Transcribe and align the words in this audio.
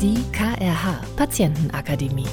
Die 0.00 0.24
KRH 0.32 0.98
Patientenakademie. 1.14 2.24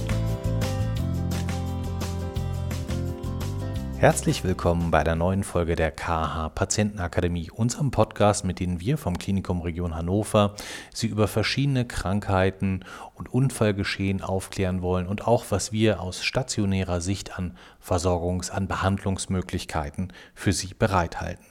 Herzlich 3.98 4.46
willkommen 4.46 4.90
bei 4.90 5.04
der 5.04 5.18
neuen 5.18 5.44
Folge 5.44 5.76
der 5.76 5.92
KH 5.92 6.48
Patientenakademie, 6.56 7.52
unserem 7.52 7.92
Podcast, 7.92 8.46
mit 8.46 8.62
dem 8.62 8.80
wir 8.80 8.98
vom 8.98 9.18
Klinikum 9.18 9.62
Region 9.62 9.94
Hannover 9.94 10.56
Sie 10.94 11.08
über 11.08 11.28
verschiedene 11.28 11.86
Krankheiten 11.86 12.86
und 13.16 13.34
Unfallgeschehen 13.34 14.22
aufklären 14.22 14.82
wollen 14.82 15.06
und 15.06 15.28
auch, 15.28 15.48
was 15.50 15.74
wir 15.74 16.00
aus 16.00 16.24
stationärer 16.24 17.02
Sicht 17.02 17.38
an 17.38 17.58
Versorgungs-, 17.86 18.50
an 18.50 18.70
Behandlungsmöglichkeiten 18.70 20.14
für 20.34 20.54
Sie 20.54 20.74
bereithalten. 20.74 21.44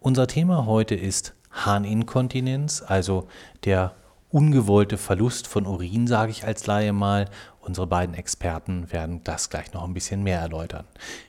Unser 0.00 0.26
Thema 0.26 0.66
heute 0.66 0.96
ist 0.96 1.36
Harninkontinenz, 1.52 2.82
also 2.84 3.28
der 3.64 3.94
ungewollte 4.30 4.98
Verlust 4.98 5.46
von 5.46 5.66
Urin, 5.66 6.06
sage 6.06 6.30
ich 6.30 6.44
als 6.44 6.66
Laie 6.66 6.92
mal, 6.92 7.26
Unsere 7.66 7.88
beiden 7.88 8.14
Experten 8.14 8.92
werden 8.92 9.24
das 9.24 9.50
gleich 9.50 9.72
noch 9.72 9.82
ein 9.82 9.92
bisschen 9.92 10.22
mehr 10.22 10.38
erläutern. 10.38 10.84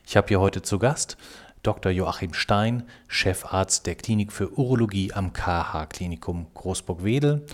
Ich 0.06 0.16
habe 0.16 0.28
hier 0.28 0.38
heute 0.38 0.62
zu 0.62 0.78
Gast 0.78 1.16
Dr. 1.64 1.90
Joachim 1.90 2.32
Stein, 2.32 2.84
Chefarzt 3.08 3.86
der 3.86 3.96
Klinik 3.96 4.30
für 4.30 4.56
Urologie 4.56 5.12
am 5.12 5.32
KH-Klinikum 5.32 6.46
Großburg-Wedel 6.54 7.44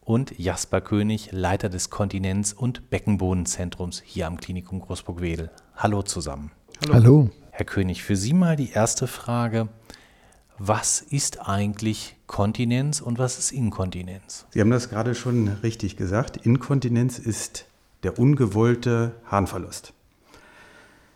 und 0.00 0.38
Jasper 0.38 0.80
König, 0.80 1.32
Leiter 1.32 1.68
des 1.68 1.90
Kontinenz- 1.90 2.54
und 2.54 2.88
Beckenbodenzentrums 2.88 4.00
hier 4.02 4.26
am 4.26 4.38
Klinikum 4.38 4.80
Großburg-Wedel. 4.80 5.50
Hallo 5.76 6.00
zusammen. 6.00 6.50
Hallo. 6.86 6.94
Hallo. 6.94 7.30
Herr 7.50 7.66
König, 7.66 8.02
für 8.02 8.16
Sie 8.16 8.32
mal 8.32 8.56
die 8.56 8.70
erste 8.70 9.06
Frage. 9.06 9.68
Was 10.62 11.00
ist 11.00 11.48
eigentlich 11.48 12.16
Kontinenz 12.26 13.00
und 13.00 13.18
was 13.18 13.38
ist 13.38 13.50
Inkontinenz? 13.50 14.44
Sie 14.50 14.60
haben 14.60 14.70
das 14.70 14.90
gerade 14.90 15.14
schon 15.14 15.48
richtig 15.62 15.96
gesagt. 15.96 16.36
Inkontinenz 16.36 17.18
ist 17.18 17.64
der 18.02 18.18
ungewollte 18.18 19.14
Harnverlust. 19.24 19.94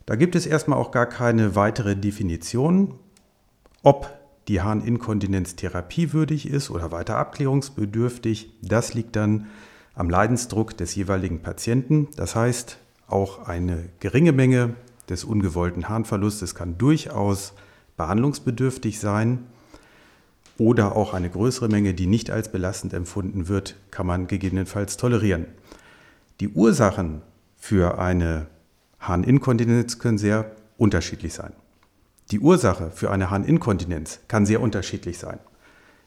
Da 0.06 0.16
gibt 0.16 0.34
es 0.34 0.46
erstmal 0.46 0.78
auch 0.78 0.92
gar 0.92 1.04
keine 1.04 1.54
weitere 1.56 1.94
Definition, 1.94 2.94
ob 3.82 4.18
die 4.48 4.62
Harninkontinenz 4.62 5.56
therapiewürdig 5.56 6.48
ist 6.48 6.70
oder 6.70 6.90
weiter 6.90 7.18
abklärungsbedürftig. 7.18 8.50
Das 8.62 8.94
liegt 8.94 9.14
dann 9.14 9.48
am 9.94 10.08
Leidensdruck 10.08 10.74
des 10.74 10.94
jeweiligen 10.94 11.40
Patienten. 11.40 12.08
Das 12.16 12.34
heißt, 12.34 12.78
auch 13.08 13.46
eine 13.46 13.90
geringe 14.00 14.32
Menge 14.32 14.74
des 15.10 15.22
ungewollten 15.22 15.90
Harnverlustes 15.90 16.54
kann 16.54 16.78
durchaus 16.78 17.52
behandlungsbedürftig 17.96 19.00
sein. 19.00 19.46
Oder 20.56 20.94
auch 20.94 21.14
eine 21.14 21.30
größere 21.30 21.68
Menge, 21.68 21.94
die 21.94 22.06
nicht 22.06 22.30
als 22.30 22.52
belastend 22.52 22.92
empfunden 22.92 23.48
wird, 23.48 23.74
kann 23.90 24.06
man 24.06 24.26
gegebenenfalls 24.28 24.96
tolerieren. 24.96 25.46
Die 26.40 26.48
Ursachen 26.48 27.22
für 27.56 27.98
eine 27.98 28.46
Harninkontinenz 29.00 29.98
können 29.98 30.18
sehr 30.18 30.52
unterschiedlich 30.78 31.34
sein. 31.34 31.52
Die 32.30 32.40
Ursache 32.40 32.90
für 32.90 33.10
eine 33.10 33.30
Harninkontinenz 33.30 34.20
kann 34.28 34.46
sehr 34.46 34.60
unterschiedlich 34.60 35.18
sein. 35.18 35.38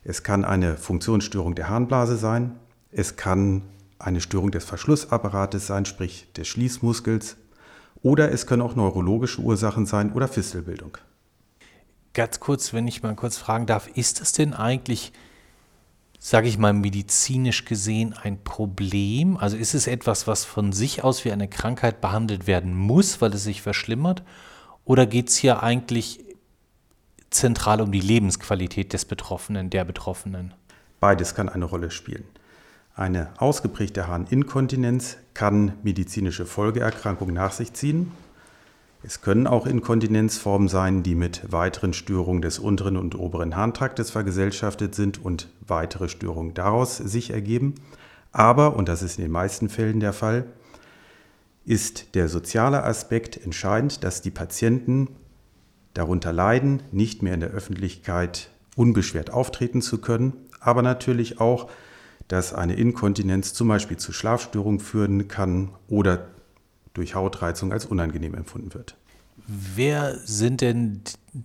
Es 0.03 0.23
kann 0.23 0.45
eine 0.45 0.77
Funktionsstörung 0.77 1.55
der 1.55 1.69
Harnblase 1.69 2.17
sein, 2.17 2.55
es 2.91 3.17
kann 3.17 3.63
eine 3.99 4.21
Störung 4.21 4.51
des 4.51 4.63
Verschlussapparates 4.63 5.67
sein, 5.67 5.85
sprich 5.85 6.31
des 6.33 6.47
Schließmuskels, 6.47 7.37
oder 8.01 8.31
es 8.31 8.45
können 8.45 8.61
auch 8.61 8.75
neurologische 8.75 9.41
Ursachen 9.41 9.85
sein 9.85 10.13
oder 10.13 10.27
Fistelbildung. 10.27 10.97
Ganz 12.17 12.41
kurz, 12.41 12.73
wenn 12.73 12.87
ich 12.87 13.03
mal 13.03 13.15
kurz 13.15 13.37
fragen 13.37 13.67
darf, 13.67 13.87
ist 13.87 14.21
es 14.21 14.33
denn 14.33 14.53
eigentlich 14.53 15.13
sage 16.19 16.47
ich 16.47 16.57
mal, 16.57 16.73
medizinisch 16.73 17.65
gesehen 17.65 18.13
ein 18.21 18.43
Problem? 18.43 19.37
Also 19.37 19.55
ist 19.55 19.73
es 19.73 19.87
etwas, 19.87 20.27
was 20.27 20.43
von 20.43 20.73
sich 20.73 21.03
aus 21.03 21.23
wie 21.25 21.31
eine 21.31 21.47
Krankheit 21.47 22.01
behandelt 22.01 22.47
werden 22.47 22.75
muss, 22.75 23.21
weil 23.21 23.33
es 23.33 23.43
sich 23.43 23.61
verschlimmert? 23.61 24.23
Oder 24.83 25.05
geht 25.05 25.29
es 25.29 25.37
hier 25.37 25.63
eigentlich 25.63 26.19
zentral 27.29 27.81
um 27.81 27.91
die 27.91 28.01
Lebensqualität 28.01 28.93
des 28.93 29.05
Betroffenen, 29.05 29.69
der 29.69 29.85
Betroffenen? 29.85 30.53
Beides 30.99 31.35
kann 31.35 31.49
eine 31.49 31.65
Rolle 31.65 31.91
spielen. 31.91 32.25
Eine 32.95 33.29
ausgeprägte 33.37 34.07
Harninkontinenz 34.07 35.17
kann 35.35 35.73
medizinische 35.83 36.47
Folgeerkrankungen 36.47 37.35
nach 37.35 37.51
sich 37.51 37.73
ziehen, 37.73 38.11
es 39.03 39.21
können 39.21 39.47
auch 39.47 39.67
Inkontinenzformen 39.67 40.67
sein, 40.67 41.03
die 41.03 41.15
mit 41.15 41.51
weiteren 41.51 41.93
Störungen 41.93 42.41
des 42.41 42.59
unteren 42.59 42.97
und 42.97 43.15
oberen 43.15 43.55
Harntraktes 43.55 44.09
vergesellschaftet 44.09 44.95
sind 44.95 45.23
und 45.23 45.49
weitere 45.65 46.09
Störungen 46.09 46.53
daraus 46.53 46.97
sich 46.97 47.29
ergeben. 47.29 47.75
Aber, 48.31 48.75
und 48.75 48.89
das 48.89 49.03
ist 49.03 49.17
in 49.17 49.23
den 49.23 49.31
meisten 49.31 49.69
Fällen 49.69 49.99
der 49.99 50.13
Fall, 50.13 50.45
ist 51.65 52.15
der 52.15 52.27
soziale 52.27 52.83
Aspekt 52.83 53.37
entscheidend, 53.37 54.03
dass 54.03 54.21
die 54.21 54.31
Patienten 54.31 55.09
darunter 55.93 56.31
leiden, 56.31 56.83
nicht 56.91 57.23
mehr 57.23 57.33
in 57.33 57.39
der 57.39 57.49
Öffentlichkeit 57.49 58.49
unbeschwert 58.75 59.31
auftreten 59.31 59.81
zu 59.81 59.99
können, 59.99 60.33
aber 60.59 60.81
natürlich 60.81 61.39
auch, 61.39 61.69
dass 62.27 62.53
eine 62.53 62.75
Inkontinenz 62.75 63.53
zum 63.53 63.67
Beispiel 63.67 63.97
zu 63.97 64.11
Schlafstörungen 64.11 64.79
führen 64.79 65.27
kann 65.27 65.69
oder 65.87 66.27
durch 66.97 67.15
Hautreizung 67.15 67.71
als 67.71 67.85
unangenehm 67.85 68.35
empfunden 68.35 68.73
wird. 68.73 68.95
Wer 69.47 70.17
sind 70.25 70.61
denn 70.61 71.01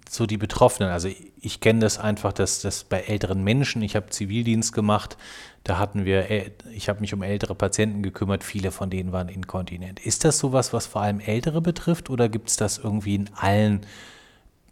so 0.09 0.27
die 0.27 0.39
Betroffenen? 0.39 0.91
Also 0.91 1.09
ich, 1.41 1.61
kenne 1.61 1.81
das 1.81 1.99
einfach, 1.99 2.33
dass 2.33 2.61
das 2.61 2.85
bei 2.85 3.01
älteren 3.01 3.45
Menschen, 3.45 3.83
ich 3.83 3.95
habe 3.95 4.11
Zivildienst 4.11 4.73
gemacht, 4.73 5.17
da 5.63 5.79
hatten 5.79 6.05
wir, 6.05 6.27
ich 6.73 6.89
habe 6.89 7.01
mich 7.01 7.15
um 7.15 7.23
ältere 7.23 7.55
Patienten 7.55 8.03
gekümmert, 8.03 8.43
viele 8.43 8.73
von 8.73 8.91
denen 8.91 9.13
waren 9.13 9.29
inkontinent. 9.29 10.01
Ist 10.01 10.25
das 10.25 10.39
sowas, 10.39 10.73
was 10.73 10.87
vor 10.87 11.03
allem 11.03 11.21
Ältere 11.21 11.61
betrifft 11.61 12.11
oder 12.11 12.29
gibt 12.29 12.49
es 12.49 12.57
das 12.57 12.79
irgendwie 12.79 13.15
in 13.15 13.31
allen, 13.35 13.83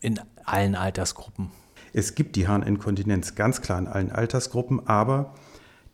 in 0.01 0.19
allen 0.45 0.75
Altersgruppen? 0.75 1.51
Es 1.93 2.15
gibt 2.15 2.35
die 2.37 2.49
Harninkontinenz 2.49 3.35
ganz 3.35 3.61
klar 3.61 3.79
in 3.79 3.87
allen 3.87 4.11
Altersgruppen, 4.11 4.87
aber 4.89 5.35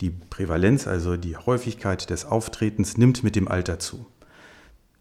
die 0.01 0.11
Prävalenz, 0.11 0.87
also 0.87 1.17
die 1.17 1.37
Häufigkeit 1.37 2.09
des 2.09 2.25
Auftretens, 2.25 2.97
nimmt 2.97 3.25
mit 3.25 3.37
dem 3.37 3.49
Alter 3.49 3.79
zu. 3.79 4.07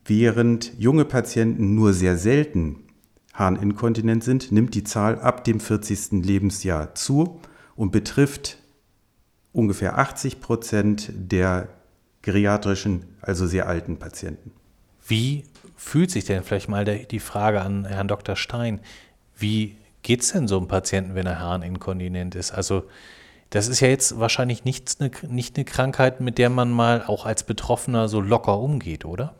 Während 0.05 0.71
junge 0.77 1.03
Patienten 1.03 1.73
nur 1.73 1.93
sehr 1.93 2.15
selten 2.17 2.83
Harninkontinent 3.33 4.23
sind, 4.23 4.51
nimmt 4.51 4.75
die 4.75 4.83
Zahl 4.83 5.19
ab 5.19 5.43
dem 5.43 5.59
40. 5.59 6.23
Lebensjahr 6.23 6.93
zu 6.93 7.41
und 7.75 7.91
betrifft 7.91 8.59
ungefähr 9.51 9.97
80 9.97 10.41
Prozent 10.41 11.11
der 11.15 11.69
geriatrischen, 12.21 13.05
also 13.21 13.47
sehr 13.47 13.67
alten 13.67 13.97
Patienten. 13.97 14.51
Wie 15.07 15.43
fühlt 15.75 16.11
sich 16.11 16.25
denn 16.25 16.43
vielleicht 16.43 16.69
mal 16.69 16.85
die 16.85 17.19
Frage 17.19 17.61
an 17.61 17.85
Herrn 17.85 18.07
Dr. 18.07 18.35
Stein, 18.35 18.81
wie 19.35 19.75
geht 20.03 20.21
es 20.21 20.31
denn 20.31 20.47
so 20.47 20.57
einem 20.57 20.67
Patienten, 20.67 21.15
wenn 21.15 21.25
er 21.25 21.39
Harninkontinent 21.39 22.35
ist? 22.35 22.51
Also 22.51 22.83
das 23.49 23.67
ist 23.67 23.79
ja 23.79 23.87
jetzt 23.87 24.19
wahrscheinlich 24.19 24.65
nicht 24.65 24.97
eine, 24.99 25.11
nicht 25.29 25.55
eine 25.55 25.65
Krankheit, 25.65 26.21
mit 26.21 26.37
der 26.37 26.49
man 26.49 26.71
mal 26.71 27.03
auch 27.05 27.25
als 27.25 27.43
Betroffener 27.43 28.07
so 28.07 28.21
locker 28.21 28.59
umgeht, 28.59 29.03
oder? 29.05 29.35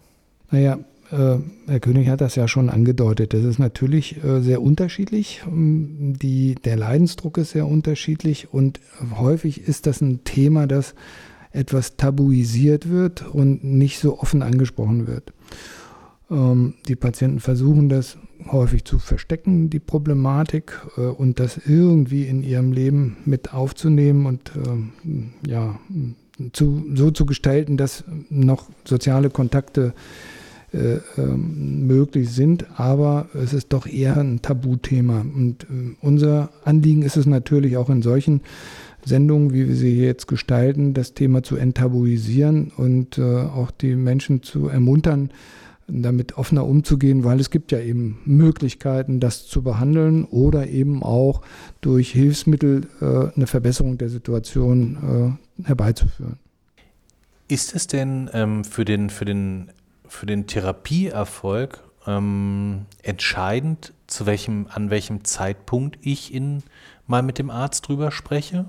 Naja, 0.52 0.80
äh, 1.12 1.38
Herr 1.68 1.80
König 1.80 2.10
hat 2.10 2.22
das 2.22 2.36
ja 2.36 2.48
schon 2.48 2.70
angedeutet. 2.70 3.34
Das 3.34 3.44
ist 3.44 3.60
natürlich 3.60 4.24
äh, 4.24 4.42
sehr 4.42 4.62
unterschiedlich. 4.62 5.44
Ähm, 5.48 6.16
die, 6.22 6.56
der 6.56 6.78
Leidensdruck 6.78 7.38
ist 7.38 7.52
sehr 7.52 7.68
unterschiedlich 7.68 8.54
und 8.54 8.80
häufig 9.18 9.68
ist 9.68 9.88
das 9.88 10.02
ein 10.02 10.24
Thema, 10.24 10.68
das 10.68 10.96
etwas 11.52 11.96
tabuisiert 11.96 12.90
wird 12.90 13.26
und 13.26 13.64
nicht 13.64 14.00
so 14.00 14.20
offen 14.20 14.42
angesprochen 14.42 15.08
wird. 15.08 15.32
Ähm, 16.30 16.76
die 16.88 16.96
Patienten 16.96 17.40
versuchen 17.40 17.90
das 17.90 18.18
häufig 18.52 18.84
zu 18.84 19.00
verstecken, 19.00 19.70
die 19.70 19.80
Problematik, 19.80 20.82
äh, 20.98 21.02
und 21.02 21.40
das 21.40 21.60
irgendwie 21.66 22.24
in 22.24 22.44
ihrem 22.44 22.72
Leben 22.72 23.18
mit 23.26 23.54
aufzunehmen 23.54 24.26
und 24.26 24.52
ähm, 24.56 25.34
ja, 25.48 25.80
zu, 26.54 26.86
so 26.94 27.12
zu 27.12 27.26
gestalten, 27.26 27.78
dass 27.78 28.04
noch 28.30 28.70
soziale 28.84 29.30
Kontakte 29.30 29.94
äh, 30.74 31.00
ähm, 31.18 31.88
möglich 31.88 32.32
sind, 32.32 32.66
aber 32.78 33.30
es 33.34 33.54
ist 33.54 33.72
doch 33.72 33.88
eher 33.88 34.18
ein 34.18 34.42
Tabuthema. 34.42 35.22
Und 35.22 35.64
äh, 35.64 35.96
unser 36.02 36.50
Anliegen 36.66 37.02
ist 37.02 37.18
es 37.18 37.26
natürlich 37.26 37.78
auch 37.78 37.90
in 37.90 38.02
solchen 38.02 38.42
Sendungen, 39.06 39.54
wie 39.54 39.68
wir 39.70 39.76
sie 39.76 39.98
jetzt 39.98 40.28
gestalten, 40.28 40.94
das 40.94 41.14
Thema 41.14 41.44
zu 41.44 41.56
enttabuisieren 41.56 42.72
und 42.76 43.18
äh, 43.18 43.22
auch 43.22 43.72
die 43.72 43.96
Menschen 43.96 44.44
zu 44.44 44.68
ermuntern, 44.68 45.30
damit 45.88 46.38
offener 46.38 46.66
umzugehen, 46.66 47.24
weil 47.24 47.40
es 47.40 47.50
gibt 47.50 47.72
ja 47.72 47.80
eben 47.80 48.20
Möglichkeiten, 48.26 49.20
das 49.20 49.46
zu 49.46 49.62
behandeln 49.62 50.26
oder 50.26 50.68
eben 50.68 51.04
auch 51.04 51.42
durch 51.82 52.12
Hilfsmittel 52.12 52.88
äh, 53.02 53.36
eine 53.36 53.48
Verbesserung 53.48 53.98
der 53.98 54.10
Situation 54.10 55.38
äh, 55.60 55.68
herbeizuführen. 55.68 56.40
Ist 57.48 57.76
es 57.76 57.86
denn 57.86 58.30
ähm, 58.34 58.64
für, 58.64 58.86
den, 58.86 59.12
für 59.12 59.26
den 59.26 59.70
für 60.08 60.26
den 60.26 60.48
Therapieerfolg 60.48 61.84
ähm, 62.08 62.86
entscheidend, 63.02 63.94
zu 64.08 64.26
welchem, 64.26 64.68
an 64.70 64.90
welchem 64.90 65.24
Zeitpunkt 65.24 65.98
ich 66.02 66.34
in, 66.34 66.64
mal 67.08 67.24
mit 67.24 67.40
dem 67.40 67.50
Arzt 67.50 67.88
drüber 67.88 68.12
spreche? 68.12 68.66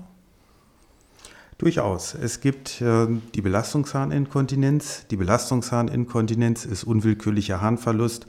Durchaus. 1.57 2.13
Es 2.13 2.39
gibt 2.39 2.81
äh, 2.81 3.07
die 3.33 3.41
Belastungsharninkontinenz. 3.41 5.07
Die 5.09 5.17
Belastungsharninkontinenz 5.17 6.65
ist 6.65 6.83
unwillkürlicher 6.83 7.61
Harnverlust 7.61 8.27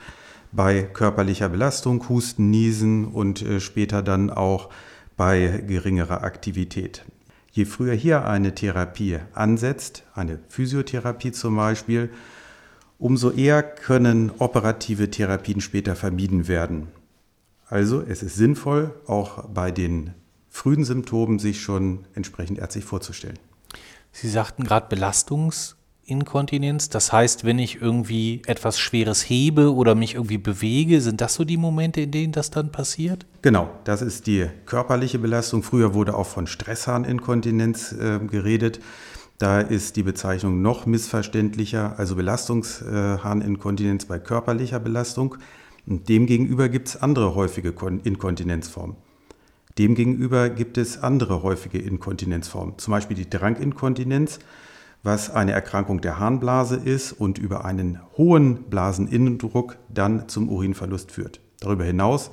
bei 0.51 0.83
körperlicher 0.83 1.51
Belastung, 1.51 2.09
Husten, 2.09 2.49
Niesen 2.49 3.07
und 3.07 3.43
äh, 3.43 3.61
später 3.61 4.03
dann 4.03 4.31
auch 4.31 4.71
bei 5.19 5.63
geringerer 5.67 6.23
Aktivität. 6.25 7.05
Je 7.51 7.67
früher 7.67 7.93
hier 7.93 8.25
eine 8.25 8.55
Therapie 8.55 9.19
ansetzt, 9.35 10.05
eine 10.15 10.39
Physiotherapie 10.49 11.33
zum 11.33 11.57
Beispiel, 11.57 12.09
umso 12.99 13.31
eher 13.31 13.63
können 13.63 14.31
operative 14.39 15.11
Therapien 15.11 15.61
später 15.61 15.97
vermieden 15.97 16.49
werden. 16.49 16.89
Also 17.67 18.01
es 18.01 18.23
ist 18.23 18.37
sinnvoll, 18.37 18.95
auch 19.07 19.45
bei 19.49 19.71
den 19.71 20.15
frühen 20.59 20.85
Symptomen 20.85 21.39
sich 21.39 21.63
schon 21.63 22.01
entsprechend 22.15 22.59
ärztlich 22.59 22.85
vorzustellen. 22.85 23.39
Sie 24.11 24.29
sagten 24.29 24.65
gerade 24.65 24.89
Belastungsinkontinenz. 24.89 26.89
Das 26.89 27.13
heißt, 27.13 27.45
wenn 27.45 27.61
ich 27.61 27.81
irgendwie 27.81 28.43
etwas 28.47 28.81
Schweres 28.81 29.23
hebe 29.23 29.73
oder 29.73 29.95
mich 29.95 30.15
irgendwie 30.15 30.39
bewege, 30.39 31.01
sind 31.01 31.21
das 31.21 31.35
so 31.35 31.45
die 31.45 31.57
Momente, 31.57 32.01
in 32.01 32.11
denen 32.11 32.33
das 32.33 32.51
dann 32.51 32.73
passiert? 32.73 33.25
Genau, 33.43 33.71
das 33.85 34.03
ist 34.03 34.27
die 34.27 34.49
körperliche 34.67 35.21
Belastung. 35.21 35.63
Früher 35.63 35.95
wurde 35.95 36.17
auch 36.17 36.27
von 36.27 36.49
Stressharninkontinenz 36.49 37.93
äh, 37.93 38.19
geredet. 38.19 38.81
Da 39.39 39.61
ist 39.61 39.95
die 39.95 40.03
Bezeichnung 40.03 40.61
noch 40.61 40.87
missverständlicher, 40.87 41.97
also 42.01 42.17
Belastungsharninkontinenz 42.17 44.07
bei 44.07 44.19
körperlicher 44.19 44.81
Belastung. 44.81 45.37
Und 45.87 46.09
demgegenüber 46.09 46.69
gibt 46.69 46.89
es 46.89 47.01
andere 47.01 47.37
häufige 47.37 47.73
Inkontinenzformen. 48.03 48.97
Demgegenüber 49.79 50.51
gibt 50.51 50.77
es 50.77 51.03
andere 51.03 51.45
häufige 51.45 51.79
Inkontinenzformen, 51.79 52.79
zum 52.79 52.91
Beispiel 52.91 53.17
die 53.17 53.31
Dranginkontinenz, 53.31 54.41
was 55.05 55.31
eine 55.31 55.53
Erkrankung 55.53 56.01
der 56.01 56.19
Harnblase 56.19 56.75
ist 56.75 57.13
und 57.13 57.39
über 57.39 57.65
einen 57.65 58.01
hohen 58.17 58.65
Blaseninnendruck 58.65 59.77
dann 59.89 60.29
zum 60.29 60.49
Urinverlust 60.49 61.13
führt. 61.13 61.41
Darüber 61.61 61.85
hinaus 61.85 62.33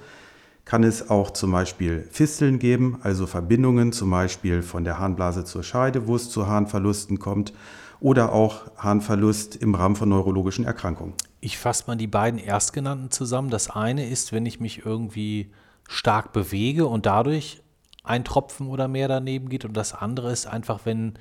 kann 0.66 0.84
es 0.84 1.12
auch 1.12 1.30
zum 1.30 1.52
Beispiel 1.52 2.08
Fisteln 2.10 2.58
geben, 2.58 2.98
also 3.04 3.28
Verbindungen 3.28 3.92
zum 3.92 4.10
Beispiel 4.10 4.64
von 4.64 4.84
der 4.84 4.98
Harnblase 4.98 5.44
zur 5.44 5.62
Scheide, 5.62 6.08
wo 6.08 6.16
es 6.16 6.32
zu 6.32 6.48
Harnverlusten 6.48 7.20
kommt, 7.20 7.54
oder 8.00 8.34
auch 8.34 8.64
Harnverlust 8.78 9.56
im 9.56 9.76
Rahmen 9.76 9.96
von 9.96 10.10
neurologischen 10.10 10.66
Erkrankungen. 10.66 11.14
Ich 11.40 11.60
fasse 11.60 11.84
mal 11.88 11.96
die 11.96 12.08
beiden 12.08 12.40
Erstgenannten 12.40 13.12
zusammen. 13.12 13.52
Das 13.52 13.70
eine 13.70 14.10
ist, 14.10 14.34
wenn 14.34 14.48
ich 14.48 14.60
mich 14.60 14.86
irgendwie 14.86 15.52
stark 15.88 16.34
bewege 16.34 16.88
und 16.88 17.06
dadurch 17.06 17.62
ein 18.04 18.24
Tropfen 18.24 18.68
oder 18.68 18.88
mehr 18.88 19.08
daneben 19.08 19.50
geht. 19.50 19.66
Und 19.66 19.76
das 19.76 19.94
andere 19.94 20.32
ist 20.32 20.48
einfach, 20.48 20.82
wenn 20.86 21.14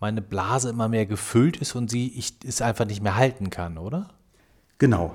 meine 0.00 0.22
Blase 0.22 0.70
immer 0.70 0.88
mehr 0.88 1.06
gefüllt 1.06 1.56
ist 1.58 1.74
und 1.74 1.90
sie 1.90 2.08
ich 2.16 2.34
es 2.44 2.60
einfach 2.60 2.86
nicht 2.86 3.02
mehr 3.02 3.16
halten 3.16 3.50
kann, 3.50 3.78
oder? 3.78 4.08
Genau. 4.78 5.14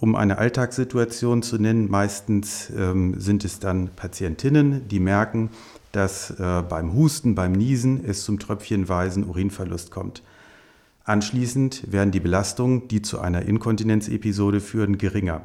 Um 0.00 0.14
eine 0.14 0.38
Alltagssituation 0.38 1.42
zu 1.42 1.58
nennen, 1.58 1.90
meistens 1.90 2.70
ähm, 2.70 3.18
sind 3.18 3.44
es 3.44 3.58
dann 3.58 3.88
Patientinnen, 3.88 4.86
die 4.86 5.00
merken, 5.00 5.50
dass 5.90 6.30
äh, 6.38 6.62
beim 6.62 6.92
Husten, 6.92 7.34
beim 7.34 7.50
Niesen 7.50 8.04
es 8.04 8.22
zum 8.22 8.38
tröpfchenweisen 8.38 9.28
Urinverlust 9.28 9.90
kommt. 9.90 10.22
Anschließend 11.02 11.90
werden 11.90 12.12
die 12.12 12.20
Belastungen, 12.20 12.86
die 12.86 13.02
zu 13.02 13.18
einer 13.18 13.42
Inkontinenzepisode 13.42 14.60
führen, 14.60 14.98
geringer. 14.98 15.40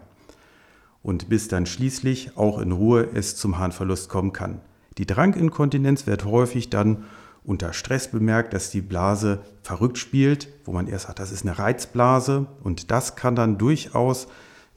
Und 1.04 1.30
bis 1.30 1.48
dann 1.50 1.66
schließlich 1.66 2.38
auch 2.38 2.60
in 2.60 2.72
Ruhe 2.72 3.08
es 3.14 3.36
zum 3.36 3.60
Harnverlust 3.60 4.10
kommen 4.10 4.34
kann. 4.34 4.62
Die 4.98 5.06
Dranginkontinenz 5.06 6.08
wird 6.08 6.26
häufig 6.26 6.70
dann 6.70 7.06
unter 7.44 7.74
Stress 7.74 8.10
bemerkt, 8.10 8.54
dass 8.54 8.72
die 8.72 8.82
Blase 8.82 9.40
verrückt 9.62 9.98
spielt, 9.98 10.48
wo 10.66 10.72
man 10.72 10.88
erst 10.88 11.08
sagt, 11.08 11.20
das 11.20 11.32
ist 11.32 11.46
eine 11.46 11.60
Reizblase 11.60 12.48
und 12.64 12.90
das 12.90 13.16
kann 13.16 13.36
dann 13.36 13.58
durchaus 13.58 14.28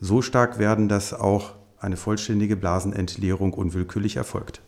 so 0.00 0.20
stark 0.20 0.58
werden, 0.58 0.88
dass 0.88 1.14
auch 1.14 1.54
eine 1.78 1.96
vollständige 1.96 2.56
Blasenentleerung 2.56 3.52
unwillkürlich 3.52 4.16
erfolgt. 4.16 4.62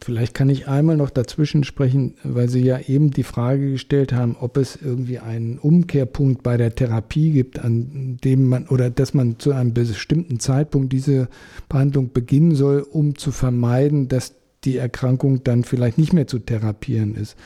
Vielleicht 0.00 0.34
kann 0.34 0.48
ich 0.48 0.68
einmal 0.68 0.96
noch 0.96 1.10
dazwischen 1.10 1.64
sprechen, 1.64 2.14
weil 2.22 2.48
Sie 2.48 2.62
ja 2.62 2.78
eben 2.78 3.10
die 3.10 3.22
Frage 3.22 3.72
gestellt 3.72 4.12
haben, 4.12 4.36
ob 4.38 4.56
es 4.56 4.76
irgendwie 4.80 5.18
einen 5.18 5.58
Umkehrpunkt 5.58 6.42
bei 6.42 6.56
der 6.56 6.74
Therapie 6.74 7.32
gibt, 7.32 7.58
an 7.58 8.18
dem 8.22 8.46
man 8.46 8.66
oder 8.68 8.90
dass 8.90 9.14
man 9.14 9.38
zu 9.38 9.52
einem 9.52 9.74
bestimmten 9.74 10.40
Zeitpunkt 10.40 10.92
diese 10.92 11.28
Behandlung 11.68 12.12
beginnen 12.12 12.54
soll, 12.54 12.80
um 12.80 13.16
zu 13.16 13.32
vermeiden, 13.32 14.08
dass 14.08 14.34
die 14.64 14.76
Erkrankung 14.76 15.44
dann 15.44 15.64
vielleicht 15.64 15.98
nicht 15.98 16.12
mehr 16.12 16.26
zu 16.26 16.38
therapieren 16.38 17.14
ist. 17.14 17.36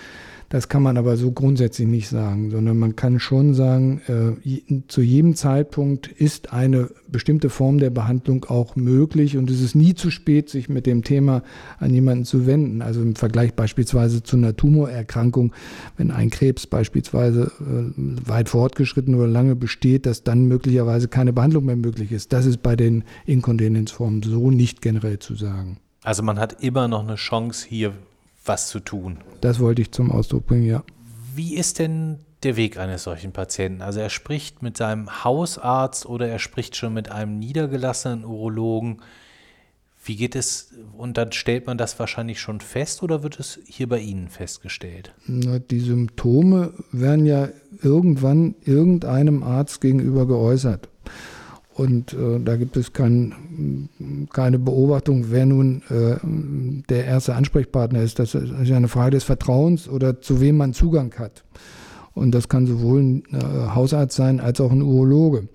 Das 0.53 0.69
kann 0.69 0.83
man 0.83 0.99
aber 0.99 1.17
so 1.17 1.33
grundsätzlich 1.33 1.89
nicht 1.89 2.11
sagen, 2.11 2.51
sondern 2.51 2.79
man 2.79 2.95
kann 2.95 3.21
schon 3.21 3.55
sagen, 3.55 4.03
äh, 4.07 4.83
zu 4.87 5.01
jedem 5.01 5.35
Zeitpunkt 5.35 6.09
ist 6.09 6.53
eine 6.53 6.91
bestimmte 7.09 7.49
Form 7.49 7.79
der 7.79 7.89
Behandlung 7.89 8.45
auch 8.45 8.77
möglich 8.77 9.39
und 9.39 9.49
es 9.49 9.63
ist 9.63 9.75
nie 9.75 9.95
zu 9.95 10.11
spät, 10.11 10.51
sich 10.51 10.69
mit 10.69 10.85
dem 10.85 11.05
Thema 11.05 11.43
an 11.79 11.95
jemanden 11.95 12.27
zu 12.27 12.47
wenden. 12.47 12.83
Also 12.83 13.01
im 13.01 13.17
Vergleich 13.17 13.55
beispielsweise 13.55 14.23
zu 14.23 14.37
einer 14.37 14.55
Tumorerkrankung, 14.55 15.55
wenn 15.97 16.11
ein 16.11 16.29
Krebs 16.29 16.67
beispielsweise 16.67 17.51
äh, 17.61 18.29
weit 18.29 18.51
fortgeschritten 18.51 19.15
oder 19.15 19.29
lange 19.29 19.57
besteht, 19.57 20.05
dass 20.05 20.23
dann 20.23 20.49
möglicherweise 20.49 21.09
keine 21.09 21.33
Behandlung 21.33 21.65
mehr 21.65 21.77
möglich 21.77 22.13
ist. 22.13 22.31
Das 22.35 22.45
ist 22.45 22.63
bei 22.63 22.77
den 22.77 23.05
Inkontinenzformen 23.25 24.23
so 24.23 24.51
nicht 24.51 24.83
generell 24.83 25.19
zu 25.19 25.35
sagen. 25.35 25.79
Also 26.03 26.23
man 26.23 26.39
hat 26.39 26.63
immer 26.63 26.89
noch 26.89 27.05
eine 27.05 27.15
Chance, 27.15 27.67
hier 27.67 27.95
was 28.45 28.69
zu 28.69 28.81
tun. 28.81 29.19
Das 29.41 29.61
wollte 29.61 29.83
ich 29.83 29.93
zum 29.93 30.11
Ausdruck 30.11 30.47
bringen, 30.47 30.67
ja. 30.67 30.83
Wie 31.35 31.55
ist 31.57 31.79
denn 31.79 32.19
der 32.43 32.57
Weg 32.57 32.79
eines 32.79 33.05
solchen 33.05 33.33
Patienten? 33.33 33.83
Also 33.83 34.01
er 34.01 34.11
spricht 34.11 34.63
mit 34.63 34.77
seinem 34.77 35.25
Hausarzt 35.25 36.07
oder 36.07 36.29
er 36.29 36.39
spricht 36.39 36.77
schon 36.77 36.93
mit 36.93 37.11
einem 37.11 37.39
niedergelassenen 37.39 38.25
Urologen. 38.25 39.01
Wie 40.05 40.17
geht 40.17 40.35
es? 40.35 40.73
Und 40.97 41.17
dann 41.17 41.31
stellt 41.31 41.67
man 41.67 41.79
das 41.79 41.99
wahrscheinlich 41.99 42.41
schon 42.41 42.61
fest 42.61 43.05
oder 43.05 43.23
wird 43.23 43.39
es 43.39 43.61
hier 43.67 43.89
bei 43.89 44.01
Ihnen 44.01 44.29
festgestellt? 44.29 45.15
Na, 45.27 45.61
die 45.61 45.79
Symptome 45.79 46.75
werden 46.91 47.25
ja 47.25 47.49
irgendwann 47.83 48.57
irgendeinem 48.65 49.45
Arzt 49.45 49.81
gegenüber 49.81 50.27
geäußert. 50.27 50.89
Und 51.75 52.13
äh, 52.13 52.39
da 52.45 52.57
gibt 52.57 52.77
es 52.77 52.93
kein, 52.93 53.89
keine 54.33 54.59
Beobachtung, 54.59 55.27
wer 55.31 55.47
nun 55.47 55.83
äh, 55.89 56.17
der 56.91 57.07
erste 57.07 57.35
Ansprechpartner 57.35 58.03
ist. 58.03 58.19
Das 58.19 58.35
ist 58.35 58.71
eine 58.71 58.89
Frage 58.89 59.13
des 59.13 59.25
Vertrauens 59.25 59.89
oder 59.89 60.21
zu 60.21 60.41
wem 60.41 60.59
man 60.59 60.75
Zugang 60.75 61.15
hat. 61.19 61.45
Und 62.15 62.35
das 62.35 62.49
kann 62.49 62.67
sowohl 62.67 63.01
ein 63.01 63.23
äh, 63.33 63.75
Hausarzt 63.75 64.17
sein 64.17 64.39
als 64.39 64.61
auch 64.61 64.71
ein 64.71 64.83
Urologe. 64.83 65.49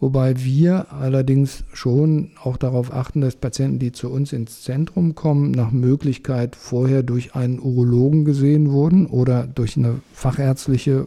Wobei 0.00 0.42
wir 0.42 0.90
allerdings 0.92 1.62
schon 1.72 2.30
auch 2.42 2.56
darauf 2.56 2.92
achten, 2.92 3.20
dass 3.20 3.36
Patienten, 3.36 3.78
die 3.78 3.92
zu 3.92 4.10
uns 4.10 4.32
ins 4.32 4.62
Zentrum 4.62 5.14
kommen, 5.14 5.52
nach 5.52 5.70
Möglichkeit 5.70 6.56
vorher 6.56 7.04
durch 7.04 7.36
einen 7.36 7.60
Urologen 7.60 8.24
gesehen 8.24 8.72
wurden 8.72 9.06
oder 9.06 9.46
durch 9.46 9.76
eine 9.76 10.00
fachärztliche 10.12 11.06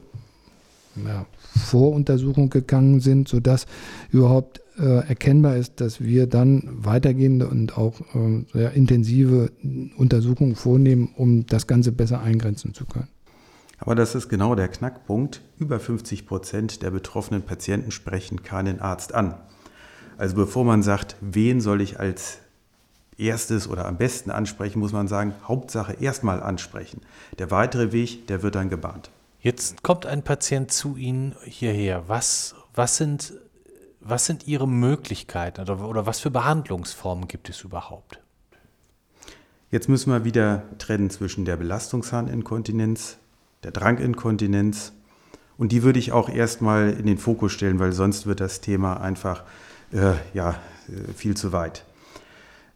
ja, 0.95 1.25
Voruntersuchung 1.65 2.49
gegangen 2.49 2.99
sind, 2.99 3.27
sodass 3.27 3.65
überhaupt 4.11 4.61
äh, 4.77 5.07
erkennbar 5.07 5.55
ist, 5.55 5.81
dass 5.81 6.01
wir 6.01 6.27
dann 6.27 6.63
weitergehende 6.67 7.47
und 7.47 7.77
auch 7.77 8.01
äh, 8.13 8.45
sehr 8.53 8.73
intensive 8.73 9.51
Untersuchungen 9.97 10.55
vornehmen, 10.55 11.09
um 11.15 11.45
das 11.45 11.67
Ganze 11.67 11.91
besser 11.91 12.21
eingrenzen 12.21 12.73
zu 12.73 12.85
können. 12.85 13.07
Aber 13.77 13.95
das 13.95 14.15
ist 14.15 14.29
genau 14.29 14.55
der 14.55 14.67
Knackpunkt. 14.67 15.41
Über 15.59 15.79
50 15.79 16.25
Prozent 16.25 16.81
der 16.81 16.91
betroffenen 16.91 17.41
Patienten 17.41 17.91
sprechen 17.91 18.43
keinen 18.43 18.79
Arzt 18.79 19.13
an. 19.13 19.35
Also 20.17 20.35
bevor 20.35 20.63
man 20.63 20.81
sagt, 20.81 21.17
wen 21.19 21.59
soll 21.59 21.81
ich 21.81 21.99
als 21.99 22.39
erstes 23.17 23.67
oder 23.69 23.85
am 23.85 23.97
besten 23.97 24.31
ansprechen, 24.31 24.79
muss 24.79 24.93
man 24.93 25.07
sagen, 25.07 25.33
Hauptsache 25.47 25.93
erstmal 25.99 26.41
ansprechen. 26.41 27.01
Der 27.37 27.51
weitere 27.51 27.91
Weg, 27.91 28.27
der 28.27 28.43
wird 28.43 28.55
dann 28.55 28.69
gebahnt. 28.69 29.09
Jetzt 29.45 29.83
kommt 29.83 30.07
ein 30.07 30.23
Patient 30.23 30.71
zu 30.71 30.95
Ihnen 30.95 31.35
hierher. 31.43 32.05
Was, 32.07 32.55
was, 32.73 32.97
sind, 32.97 33.33
was 33.99 34.25
sind 34.25 34.47
Ihre 34.47 34.67
Möglichkeiten 34.67 35.61
oder, 35.61 35.87
oder 35.87 36.07
was 36.07 36.19
für 36.19 36.31
Behandlungsformen 36.31 37.27
gibt 37.27 37.49
es 37.49 37.61
überhaupt? 37.61 38.19
Jetzt 39.69 39.87
müssen 39.87 40.11
wir 40.11 40.25
wieder 40.25 40.63
trennen 40.79 41.11
zwischen 41.11 41.45
der 41.45 41.57
Belastungsharninkontinenz, 41.57 43.17
der 43.61 43.69
Dranginkontinenz 43.69 44.93
und 45.59 45.71
die 45.71 45.83
würde 45.83 45.99
ich 45.99 46.11
auch 46.11 46.27
erstmal 46.27 46.89
in 46.89 47.05
den 47.05 47.19
Fokus 47.19 47.51
stellen, 47.51 47.77
weil 47.77 47.91
sonst 47.91 48.25
wird 48.25 48.39
das 48.39 48.61
Thema 48.61 48.99
einfach 48.99 49.43
äh, 49.91 50.13
ja, 50.33 50.55
äh, 50.87 51.13
viel 51.13 51.37
zu 51.37 51.51
weit. 51.51 51.85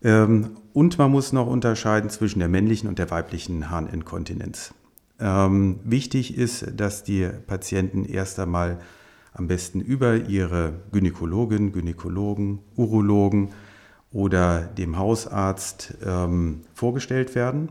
Ähm, 0.03 0.51
und 0.73 0.99
man 0.99 1.09
muss 1.09 1.33
noch 1.33 1.47
unterscheiden 1.47 2.11
zwischen 2.11 2.37
der 2.37 2.47
männlichen 2.47 2.87
und 2.87 2.99
der 2.99 3.09
weiblichen 3.09 3.71
Harninkontinenz. 3.71 4.75
Ähm, 5.19 5.79
wichtig 5.83 6.37
ist, 6.37 6.65
dass 6.75 7.03
die 7.03 7.29
Patienten 7.47 8.05
erst 8.05 8.39
einmal 8.39 8.79
am 9.33 9.47
besten 9.47 9.81
über 9.81 10.15
ihre 10.15 10.73
Gynäkologin, 10.91 11.71
Gynäkologen, 11.71 12.59
Urologen 12.75 13.49
oder 14.11 14.61
dem 14.61 14.97
Hausarzt 14.97 15.95
ähm, 16.05 16.61
vorgestellt 16.73 17.35
werden. 17.35 17.69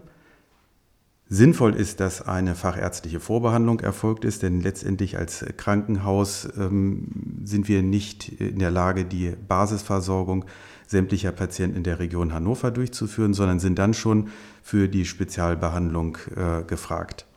Sinnvoll 1.30 1.74
ist, 1.74 2.00
dass 2.00 2.26
eine 2.26 2.54
fachärztliche 2.54 3.20
Vorbehandlung 3.20 3.80
erfolgt 3.80 4.24
ist, 4.24 4.42
denn 4.42 4.62
letztendlich 4.62 5.18
als 5.18 5.44
Krankenhaus 5.58 6.48
ähm, 6.56 7.08
sind 7.44 7.68
wir 7.68 7.82
nicht 7.82 8.28
in 8.40 8.58
der 8.58 8.70
Lage, 8.70 9.04
die 9.04 9.34
Basisversorgung 9.46 10.46
sämtlicher 10.86 11.32
Patienten 11.32 11.76
in 11.76 11.82
der 11.82 11.98
Region 11.98 12.32
Hannover 12.32 12.70
durchzuführen, 12.70 13.34
sondern 13.34 13.60
sind 13.60 13.78
dann 13.78 13.92
schon 13.92 14.28
für 14.62 14.88
die 14.88 15.04
Spezialbehandlung 15.04 16.16
äh, 16.34 16.62
gefragt. 16.64 17.27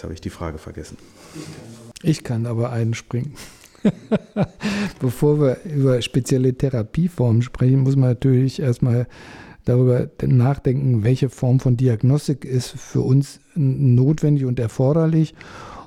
Jetzt 0.00 0.04
habe 0.04 0.14
ich 0.14 0.22
die 0.22 0.30
Frage 0.30 0.56
vergessen. 0.56 0.96
Ich 2.02 2.24
kann 2.24 2.46
aber 2.46 2.72
einspringen. 2.72 3.34
Bevor 4.98 5.38
wir 5.38 5.58
über 5.70 6.00
spezielle 6.00 6.54
Therapieformen 6.54 7.42
sprechen, 7.42 7.80
muss 7.80 7.96
man 7.96 8.08
natürlich 8.08 8.62
erstmal 8.62 9.06
darüber 9.66 10.08
nachdenken, 10.24 11.04
welche 11.04 11.28
Form 11.28 11.60
von 11.60 11.76
Diagnostik 11.76 12.46
ist 12.46 12.70
für 12.70 13.02
uns 13.02 13.40
notwendig 13.54 14.46
und 14.46 14.58
erforderlich, 14.58 15.34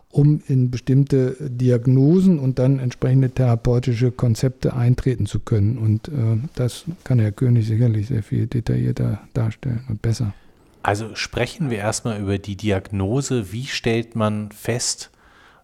um 0.10 0.44
in 0.46 0.70
bestimmte 0.70 1.36
Diagnosen 1.40 2.38
und 2.38 2.60
dann 2.60 2.78
entsprechende 2.78 3.32
therapeutische 3.32 4.12
Konzepte 4.12 4.76
eintreten 4.76 5.26
zu 5.26 5.40
können. 5.40 5.80
Und 5.80 6.10
äh, 6.10 6.38
das 6.54 6.86
kann 7.04 7.18
Herr 7.18 7.32
König 7.32 7.66
sicherlich 7.66 8.10
sehr 8.10 8.22
viel 8.22 8.46
detaillierter 8.46 9.22
darstellen 9.34 9.86
und 9.90 10.04
besser. 10.04 10.36
Also 10.84 11.16
sprechen 11.16 11.70
wir 11.70 11.78
erstmal 11.78 12.20
über 12.20 12.38
die 12.38 12.58
Diagnose. 12.58 13.54
Wie 13.54 13.68
stellt 13.68 14.18
man 14.18 14.52
fest, 14.52 15.12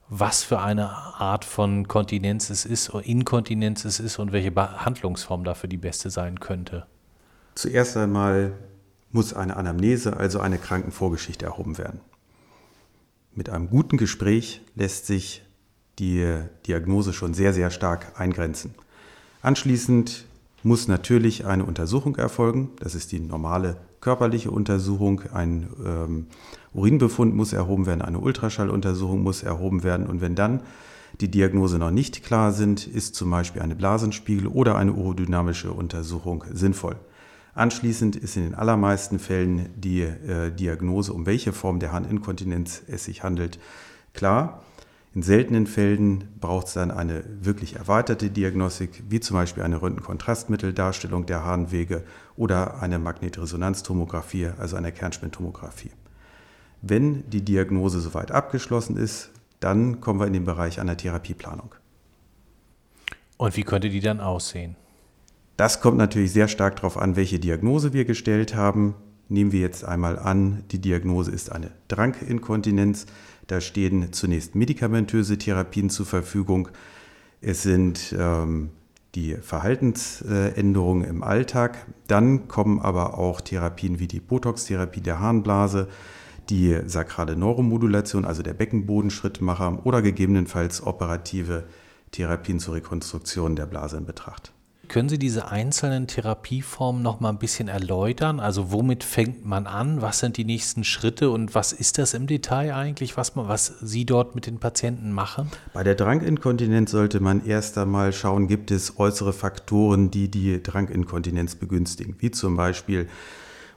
was 0.08 0.44
für 0.44 0.60
eine 0.60 0.90
Art 0.90 1.44
von 1.44 1.90
Kontinenz 1.90 2.50
es 2.50 2.66
ist 2.66 2.94
oder 2.94 3.06
Inkontinenz 3.06 3.84
es 3.84 4.00
ist 4.00 4.18
und 4.18 4.32
welche 4.32 4.52
Behandlungsform 4.52 5.44
dafür 5.44 5.68
die 5.68 5.78
beste 5.78 6.10
sein 6.10 6.40
könnte? 6.40 6.88
Zuerst 7.54 7.98
einmal 7.98 8.54
muss 9.12 9.34
eine 9.34 9.58
Anamnese, 9.58 10.16
also 10.16 10.40
eine 10.40 10.58
Krankenvorgeschichte 10.58 11.46
erhoben 11.46 11.78
werden. 11.78 12.00
Mit 13.34 13.50
einem 13.50 13.70
guten 13.70 13.98
Gespräch 13.98 14.62
lässt 14.76 15.06
sich 15.06 15.44
die 16.00 16.38
Diagnose 16.66 17.12
schon 17.12 17.34
sehr, 17.34 17.54
sehr 17.54 17.72
stark 17.72 18.18
eingrenzen. 18.18 18.74
Anschließend 19.42 20.26
muss 20.64 20.88
natürlich 20.88 21.46
eine 21.46 21.66
Untersuchung 21.66 22.16
erfolgen. 22.16 22.72
Das 22.80 22.96
ist 22.96 23.12
die 23.12 23.20
normale 23.20 23.78
körperliche 24.02 24.52
Untersuchung. 24.52 25.22
Ein 25.34 25.68
ähm, 25.86 26.28
Urinbefund 26.74 27.36
muss 27.36 27.54
erhoben 27.54 27.86
werden, 27.86 28.02
eine 28.02 28.20
Ultraschalluntersuchung 28.20 29.22
muss 29.24 29.44
erhoben 29.44 29.84
werden. 29.84 30.08
Und 30.08 30.22
wenn 30.22 30.36
dann 30.36 30.62
die 31.22 31.30
Diagnose 31.30 31.80
noch 31.80 31.92
nicht 31.92 32.24
klar 32.24 32.52
sind, 32.52 32.88
ist 32.88 33.16
zum 33.16 33.30
Beispiel 33.30 33.62
eine 33.62 33.76
Blasenspiegel 33.76 34.48
oder 34.48 34.78
eine 34.78 34.94
urodynamische 34.94 35.72
Untersuchung 35.72 36.44
sinnvoll. 36.52 36.96
Anschließend 37.56 38.16
ist 38.16 38.38
in 38.38 38.44
den 38.44 38.56
allermeisten 38.56 39.20
Fällen 39.20 39.70
die 39.76 40.02
äh, 40.02 40.52
Diagnose, 40.52 41.12
um 41.12 41.26
welche 41.26 41.52
Form 41.52 41.80
der 41.80 41.92
Harninkontinenz 41.92 42.84
es 42.88 43.06
sich 43.06 43.24
handelt, 43.24 43.60
klar. 44.14 44.64
In 45.20 45.24
seltenen 45.24 45.68
Fällen 45.68 46.30
braucht 46.40 46.68
es 46.68 46.76
dann 46.76 46.92
eine 46.92 47.26
wirklich 47.42 47.76
erweiterte 47.76 48.30
Diagnostik, 48.30 49.04
wie 49.10 49.20
zum 49.20 49.36
Beispiel 49.36 49.64
eine 49.64 49.82
Röntgenkontrastmitteldarstellung 49.82 51.26
der 51.26 51.44
Harnwege 51.44 52.06
oder 52.38 52.82
eine 52.82 53.00
Magnetresonanztomographie, 53.00 54.52
also 54.58 54.78
eine 54.78 54.94
Kernspintomographie. 54.94 55.92
Wenn 56.82 57.30
die 57.30 57.42
Diagnose 57.42 58.00
soweit 58.00 58.32
abgeschlossen 58.32 58.96
ist, 58.96 59.32
dann 59.60 60.00
kommen 60.00 60.22
wir 60.22 60.28
in 60.28 60.32
den 60.32 60.46
Bereich 60.46 60.80
einer 60.80 60.96
Therapieplanung. 60.96 61.76
Und 63.36 63.58
wie 63.58 63.64
könnte 63.64 63.90
die 63.90 64.00
dann 64.00 64.22
aussehen? 64.22 64.78
Das 65.58 65.82
kommt 65.82 65.98
natürlich 65.98 66.32
sehr 66.32 66.48
stark 66.48 66.78
darauf 66.78 66.98
an, 66.98 67.18
welche 67.18 67.40
Diagnose 67.40 67.92
wir 67.92 68.06
gestellt 68.06 68.56
haben. 68.56 68.96
Nehmen 69.30 69.52
wir 69.52 69.60
jetzt 69.60 69.86
einmal 69.86 70.18
an, 70.18 70.64
die 70.72 70.80
Diagnose 70.80 71.32
ist 71.32 71.52
eine 71.52 71.72
Drankinkontinenz. 71.88 73.06
Da 73.46 73.62
stehen 73.62 74.12
zunächst 74.12 74.56
medikamentöse 74.56 75.38
Therapien 75.38 75.92
zur 75.92 76.08
Verfügung. 76.08 76.70
Es 77.40 77.62
sind 77.62 78.16
ähm, 78.18 78.72
die 79.14 79.36
Verhaltensänderungen 79.36 81.08
im 81.08 81.24
Alltag. 81.24 81.86
Dann 82.08 82.48
kommen 82.48 82.80
aber 82.80 83.20
auch 83.20 83.40
Therapien 83.40 84.00
wie 84.00 84.08
die 84.08 84.20
Botox-Therapie 84.20 85.02
der 85.02 85.20
Harnblase, 85.20 85.88
die 86.50 86.80
sakrale 86.88 87.36
Neuromodulation, 87.36 88.26
also 88.26 88.42
der 88.42 88.54
Beckenbodenschrittmacher 88.54 89.86
oder 89.86 90.02
gegebenenfalls 90.02 90.86
operative 90.86 91.66
Therapien 92.12 92.60
zur 92.60 92.74
Rekonstruktion 92.76 93.56
der 93.56 93.68
Blase 93.68 93.98
in 93.98 94.06
Betracht. 94.06 94.54
Können 94.90 95.08
Sie 95.08 95.20
diese 95.20 95.52
einzelnen 95.52 96.08
Therapieformen 96.08 97.04
noch 97.04 97.20
mal 97.20 97.30
ein 97.30 97.38
bisschen 97.38 97.68
erläutern? 97.68 98.40
Also 98.40 98.72
womit 98.72 99.04
fängt 99.04 99.46
man 99.46 99.68
an? 99.68 100.02
Was 100.02 100.18
sind 100.18 100.36
die 100.36 100.46
nächsten 100.46 100.84
Schritte 100.84 101.30
und 101.30 101.54
was 101.54 101.74
ist 101.74 102.00
das 102.00 102.16
im 102.16 102.26
Detail 102.26 102.74
eigentlich, 102.74 103.16
was, 103.16 103.36
man, 103.36 103.48
was 103.48 103.76
Sie 103.82 104.04
dort 104.04 104.34
mit 104.34 104.48
den 104.48 104.58
Patienten 104.58 105.12
machen? 105.12 105.52
Bei 105.74 105.84
der 105.84 105.94
Dranginkontinenz 105.94 106.90
sollte 106.90 107.20
man 107.20 107.46
erst 107.46 107.78
einmal 107.78 108.12
schauen, 108.14 108.48
gibt 108.48 108.72
es 108.72 108.98
äußere 108.98 109.32
Faktoren, 109.32 110.10
die 110.10 110.28
die 110.28 110.62
Dranginkontinenz 110.64 111.54
begünstigen, 111.54 112.16
wie 112.18 112.32
zum 112.32 112.58
Beispiel 112.58 113.08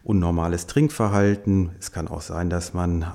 unnormales 0.02 0.66
Trinkverhalten. 0.66 1.72
Es 1.78 1.92
kann 1.92 2.08
auch 2.08 2.22
sein, 2.22 2.48
dass 2.48 2.72
man 2.72 3.12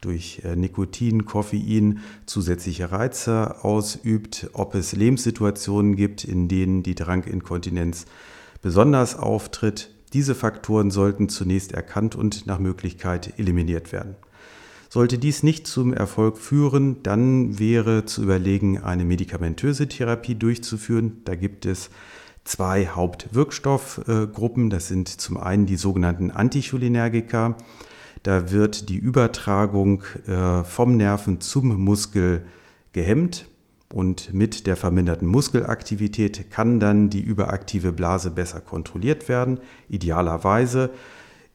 durch 0.00 0.42
äh, 0.44 0.56
Nikotin, 0.56 1.24
Koffein 1.24 2.00
zusätzliche 2.26 2.90
Reize 2.90 3.64
ausübt, 3.64 4.50
ob 4.52 4.74
es 4.74 4.92
Lebenssituationen 4.92 5.96
gibt, 5.96 6.24
in 6.24 6.48
denen 6.48 6.82
die 6.82 6.94
Dranginkontinenz 6.94 8.06
besonders 8.62 9.16
auftritt. 9.16 9.94
Diese 10.12 10.34
Faktoren 10.34 10.90
sollten 10.90 11.28
zunächst 11.28 11.72
erkannt 11.72 12.16
und 12.16 12.46
nach 12.46 12.58
Möglichkeit 12.58 13.38
eliminiert 13.38 13.92
werden. 13.92 14.16
Sollte 14.88 15.18
dies 15.18 15.44
nicht 15.44 15.68
zum 15.68 15.92
Erfolg 15.92 16.36
führen, 16.36 17.00
dann 17.04 17.60
wäre 17.60 18.06
zu 18.06 18.24
überlegen, 18.24 18.78
eine 18.78 19.04
medikamentöse 19.04 19.86
Therapie 19.86 20.34
durchzuführen. 20.34 21.22
Da 21.24 21.36
gibt 21.36 21.64
es 21.64 21.90
zwei 22.42 22.86
Hauptwirkstoffgruppen. 22.88 24.68
Das 24.68 24.88
sind 24.88 25.08
zum 25.08 25.36
einen 25.36 25.66
die 25.66 25.76
sogenannten 25.76 26.32
Anticholinergika. 26.32 27.56
Da 28.22 28.50
wird 28.50 28.88
die 28.88 28.98
Übertragung 28.98 30.02
äh, 30.26 30.62
vom 30.64 30.96
Nerven 30.96 31.40
zum 31.40 31.82
Muskel 31.82 32.44
gehemmt 32.92 33.46
und 33.92 34.32
mit 34.32 34.66
der 34.66 34.76
verminderten 34.76 35.26
Muskelaktivität 35.26 36.50
kann 36.50 36.80
dann 36.80 37.10
die 37.10 37.22
überaktive 37.22 37.92
Blase 37.92 38.30
besser 38.30 38.60
kontrolliert 38.60 39.28
werden. 39.28 39.58
Idealerweise 39.88 40.90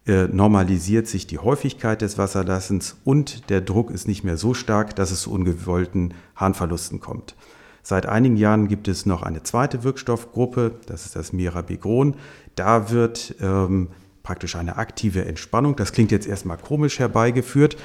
äh, 0.08 0.28
normalisiert 0.28 1.08
sich 1.08 1.28
die 1.28 1.40
Häufigkeit 1.40 2.02
des 2.02 2.18
Wasserlassens 2.18 2.98
und 3.06 3.50
der 3.50 3.62
Druck 3.62 3.92
ist 3.92 4.08
nicht 4.08 4.24
mehr 4.24 4.38
so 4.38 4.54
stark, 4.54 4.96
dass 4.96 5.12
es 5.12 5.22
zu 5.22 5.32
ungewollten 5.32 6.14
Harnverlusten 6.36 7.00
kommt. 7.00 7.36
Seit 7.82 8.08
einigen 8.08 8.36
Jahren 8.36 8.68
gibt 8.68 8.88
es 8.88 9.06
noch 9.06 9.22
eine 9.22 9.44
zweite 9.44 9.84
Wirkstoffgruppe, 9.84 10.72
das 10.88 11.06
ist 11.06 11.16
das 11.16 11.34
Mirabegron. 11.34 12.16
Da 12.56 12.90
wird 12.90 13.36
ähm, 13.40 13.90
praktisch 14.26 14.56
eine 14.56 14.78
aktive 14.78 15.24
Entspannung. 15.24 15.76
Das 15.76 15.94
klingt 15.94 16.12
jetzt 16.12 16.28
erstmal 16.28 16.58
komisch 16.58 16.98
herbeigeführt. 16.98 17.78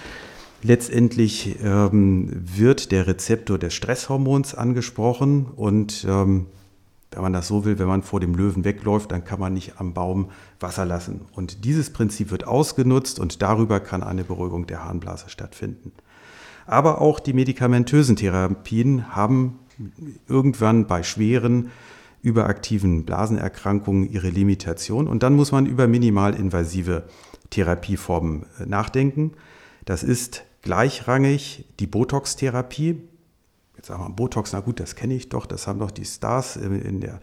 Letztendlich 0.63 1.57
ähm, 1.63 2.31
wird 2.33 2.93
der 2.93 3.07
Rezeptor 3.07 3.59
des 3.59 3.75
Stresshormons 3.75 4.55
angesprochen 4.55 5.47
und 5.55 6.07
ähm, 6.09 6.47
wenn 7.13 7.23
man 7.23 7.33
das 7.33 7.49
so 7.49 7.65
will, 7.65 7.79
wenn 7.79 7.89
man 7.89 8.03
vor 8.03 8.21
dem 8.21 8.35
Löwen 8.35 8.65
wegläuft, 8.65 9.13
dann 9.13 9.25
kann 9.25 9.41
man 9.41 9.53
nicht 9.53 9.81
am 9.81 9.95
Baum 9.95 10.31
Wasser 10.61 10.87
lassen. 10.87 11.23
Und 11.33 11.65
dieses 11.65 11.93
Prinzip 11.93 12.31
wird 12.31 12.47
ausgenutzt 12.47 13.19
und 13.19 13.43
darüber 13.43 13.81
kann 13.81 14.03
eine 14.03 14.25
Beruhigung 14.25 14.67
der 14.67 14.85
Harnblase 14.85 15.29
stattfinden. 15.29 15.93
Aber 16.67 17.01
auch 17.01 17.21
die 17.21 17.33
medikamentösen 17.33 18.17
Therapien 18.17 19.15
haben 19.15 19.59
irgendwann 20.29 20.87
bei 20.87 21.03
schweren 21.03 21.71
überaktiven 22.23 23.05
Blasenerkrankungen 23.05 24.11
ihre 24.11 24.29
Limitation. 24.29 25.09
Und 25.09 25.23
dann 25.23 25.35
muss 25.35 25.53
man 25.53 25.67
über 25.67 25.89
minimalinvasive 25.89 27.05
Therapieformen 27.51 28.47
äh, 28.59 28.67
nachdenken. 28.67 29.33
Das 29.85 30.03
ist 30.03 30.45
gleichrangig 30.63 31.67
die 31.81 31.87
Botox-Therapie. 31.87 33.03
Jetzt 33.77 33.89
sagen 33.89 34.03
wir 34.03 34.11
Botox, 34.11 34.53
na 34.53 34.61
gut, 34.61 34.79
das 34.79 34.95
kenne 34.95 35.15
ich 35.15 35.31
doch, 35.31 35.47
das 35.47 35.67
haben 35.67 35.79
doch 35.79 35.91
die 35.91 36.05
Stars 36.05 36.57
in 36.57 37.01
der, 37.01 37.21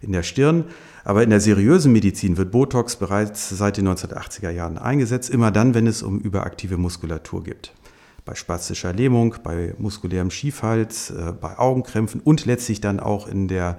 in 0.00 0.10
der 0.10 0.24
Stirn. 0.24 0.64
Aber 1.04 1.22
in 1.22 1.30
der 1.30 1.38
seriösen 1.40 1.92
Medizin 1.92 2.36
wird 2.36 2.50
Botox 2.50 2.96
bereits 2.96 3.48
seit 3.48 3.76
den 3.76 3.86
1980er 3.86 4.50
Jahren 4.50 4.76
eingesetzt, 4.76 5.30
immer 5.30 5.52
dann, 5.52 5.72
wenn 5.74 5.86
es 5.86 6.02
um 6.02 6.18
überaktive 6.18 6.76
Muskulatur 6.78 7.44
geht. 7.44 7.72
Bei 8.24 8.34
spastischer 8.34 8.92
Lähmung, 8.92 9.36
bei 9.44 9.74
muskulärem 9.78 10.32
Schiefhals, 10.32 11.10
äh, 11.10 11.32
bei 11.40 11.58
Augenkrämpfen 11.58 12.20
und 12.20 12.44
letztlich 12.44 12.80
dann 12.80 12.98
auch 12.98 13.28
in 13.28 13.46
der 13.46 13.78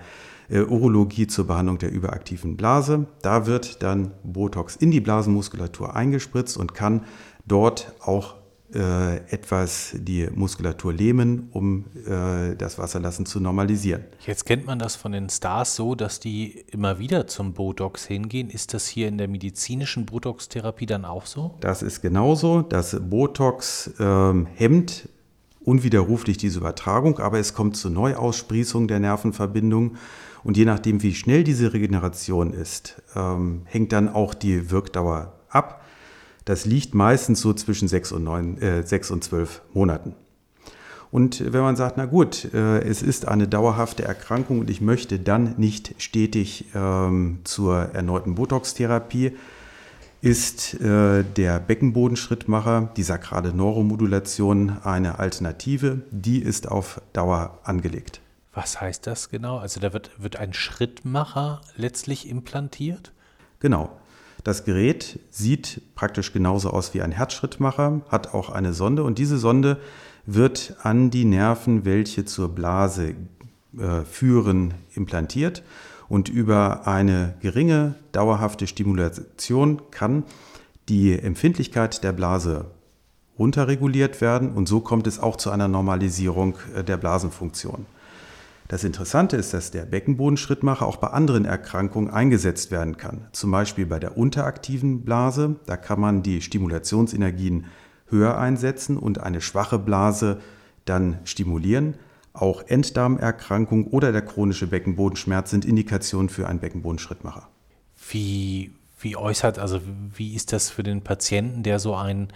Urologie 0.60 1.27
zur 1.27 1.48
Behandlung 1.48 1.77
der 1.77 1.91
überaktiven 1.91 2.58
Blase. 2.58 3.08
Da 3.22 3.46
wird 3.46 3.81
dann 3.84 4.12
Botox 4.24 4.75
in 4.75 4.91
die 4.91 5.00
Blasenmuskulatur 5.00 5.96
eingespritzt 5.96 6.58
und 6.58 6.74
kann 6.74 7.05
dort 7.46 7.93
auch 8.01 8.36
äh, 8.74 9.17
etwas 9.29 9.93
die 9.98 10.29
Muskulatur 10.34 10.93
lähmen, 10.93 11.50
um 11.51 11.86
äh, 12.08 12.55
das 12.55 12.77
Wasserlassen 12.77 13.25
zu 13.25 13.41
normalisieren. 13.41 14.05
Jetzt 14.25 14.46
kennt 14.46 14.65
man 14.65 14.79
das 14.79 14.96
von 14.96 15.12
den 15.12 15.29
Stars 15.29 15.75
so, 15.75 15.93
dass 15.93 16.22
die 16.22 16.63
immer 16.72 16.98
wieder 16.98 17.27
zum 17.27 17.53
Botox 17.53 18.05
hingehen. 18.05 18.50
Ist 18.50 18.74
das 18.74 18.88
hier 18.88 19.10
in 19.10 19.17
der 19.17 19.27
medizinischen 19.27 20.05
Botox-Therapie 20.05 20.86
dann 20.86 21.03
auch 21.03 21.25
so? 21.25 21.55
Das 21.60 21.81
ist 21.81 22.01
genauso. 22.01 22.62
Das 22.62 22.98
Botox 23.01 23.91
ähm, 24.00 24.48
hemmt 24.55 25.10
unwiderruflich 25.63 26.38
diese 26.38 26.60
Übertragung, 26.60 27.20
aber 27.20 27.39
es 27.39 27.53
kommt 27.53 27.75
zur 27.75 27.91
Neuaussprießung 27.91 28.88
der 28.88 29.00
Nervenverbindung. 29.00 29.98
Und 30.43 30.57
je 30.57 30.65
nachdem, 30.65 31.03
wie 31.03 31.13
schnell 31.13 31.43
diese 31.43 31.74
Regeneration 31.74 32.53
ist, 32.53 33.01
ähm, 33.15 33.62
hängt 33.65 33.91
dann 33.91 34.10
auch 34.10 34.33
die 34.33 34.71
Wirkdauer 34.71 35.33
ab. 35.50 35.83
Das 36.45 36.65
liegt 36.65 36.95
meistens 36.95 37.41
so 37.41 37.53
zwischen 37.53 37.88
sechs 37.88 38.12
und, 38.12 38.24
neun, 38.24 38.57
äh, 38.60 38.83
sechs 38.83 39.12
und 39.12 39.24
zwölf 39.24 39.62
Monaten. 39.74 40.15
Und 41.12 41.53
wenn 41.53 41.62
man 41.62 41.75
sagt, 41.75 41.98
na 41.98 42.05
gut, 42.05 42.53
äh, 42.53 42.79
es 42.79 43.03
ist 43.03 43.27
eine 43.27 43.48
dauerhafte 43.48 44.03
Erkrankung 44.03 44.60
und 44.60 44.69
ich 44.69 44.79
möchte 44.79 45.19
dann 45.19 45.55
nicht 45.57 45.93
stetig 45.98 46.67
ähm, 46.74 47.39
zur 47.43 47.75
erneuten 47.93 48.36
Botox-Therapie, 48.36 49.33
ist 50.21 50.79
äh, 50.79 51.24
der 51.24 51.60
Beckenbodenschrittmacher, 51.60 52.91
die 52.95 53.03
sakrale 53.03 53.53
Neuromodulation, 53.53 54.77
eine 54.83 55.19
Alternative. 55.19 56.01
Die 56.12 56.41
ist 56.41 56.69
auf 56.69 57.01
Dauer 57.12 57.60
angelegt. 57.63 58.21
Was 58.53 58.81
heißt 58.81 59.08
das 59.08 59.29
genau? 59.29 59.58
Also 59.58 59.79
da 59.79 59.93
wird, 59.93 60.12
wird 60.17 60.36
ein 60.36 60.53
Schrittmacher 60.53 61.62
letztlich 61.75 62.27
implantiert? 62.27 63.13
Genau. 63.60 63.98
Das 64.43 64.65
Gerät 64.65 65.20
sieht 65.29 65.81
praktisch 65.96 66.34
genauso 66.34 66.72
aus 66.72 66.93
wie 66.93 67.01
ein 67.01 67.12
Herzschrittmacher, 67.12 68.01
hat 68.10 68.34
auch 68.34 68.50
eine 68.50 68.74
Sonde 68.74 69.03
und 69.03 69.20
diese 69.20 69.38
Sonde 69.38 69.79
wird 70.25 70.75
an 70.81 71.12
die 71.12 71.25
Nerven, 71.25 71.86
welche 71.86 72.25
zur 72.25 72.50
Blase 72.50 73.15
äh, 73.77 74.01
führen, 74.01 74.74
implantiert 74.96 75.63
und 76.10 76.27
über 76.27 76.88
eine 76.88 77.36
geringe 77.39 77.96
dauerhafte 78.12 78.67
Stimulation 78.67 79.81
kann 79.91 80.24
die 80.89 81.17
Empfindlichkeit 81.17 82.03
der 82.03 82.12
Blase 82.12 82.65
runterreguliert 83.38 84.22
werden 84.22 84.51
und 84.51 84.67
so 84.67 84.81
kommt 84.81 85.08
es 85.08 85.20
auch 85.20 85.38
zu 85.38 85.51
einer 85.51 85.67
Normalisierung 85.67 86.58
äh, 86.75 86.84
der 86.84 86.98
Blasenfunktion. 86.98 87.86
Das 88.72 88.86
Interessante 88.86 89.36
ist, 89.36 89.54
dass 89.54 89.72
der 89.72 89.84
Beckenbodenschrittmacher 89.84 90.86
auch 90.86 90.96
bei 90.96 91.08
anderen 91.08 91.44
Erkrankungen 91.44 92.10
eingesetzt 92.10 92.72
werden 92.72 92.96
kann. 92.96 93.28
Zum 93.34 93.51
Beispiel 93.51 93.86
bei 93.86 94.00
der 94.00 94.16
unteraktiven 94.16 95.04
Blase, 95.04 95.58
da 95.66 95.75
kann 95.75 96.00
man 96.00 96.24
die 96.24 96.42
Stimulationsenergien 96.42 97.66
höher 98.08 98.38
einsetzen 98.38 98.96
und 98.96 99.20
eine 99.20 99.42
schwache 99.42 99.78
Blase 99.78 100.40
dann 100.86 101.20
stimulieren. 101.25 101.96
Auch 102.32 102.63
Enddarmerkrankung 102.66 103.88
oder 103.88 104.13
der 104.13 104.22
chronische 104.22 104.68
Beckenbodenschmerz 104.68 105.50
sind 105.50 105.66
Indikationen 105.66 106.30
für 106.30 106.48
einen 106.48 106.62
Beckenbodenschrittmacher. 106.62 107.50
Wie, 108.10 108.72
wie 109.01 109.18
äußert, 109.18 109.60
also 109.60 109.82
wie 110.16 110.34
ist 110.34 110.54
das 110.54 110.70
für 110.70 110.84
den 110.84 111.01
Patienten, 111.01 111.63
der 111.63 111.80
so 111.80 111.94
einen, 111.94 112.30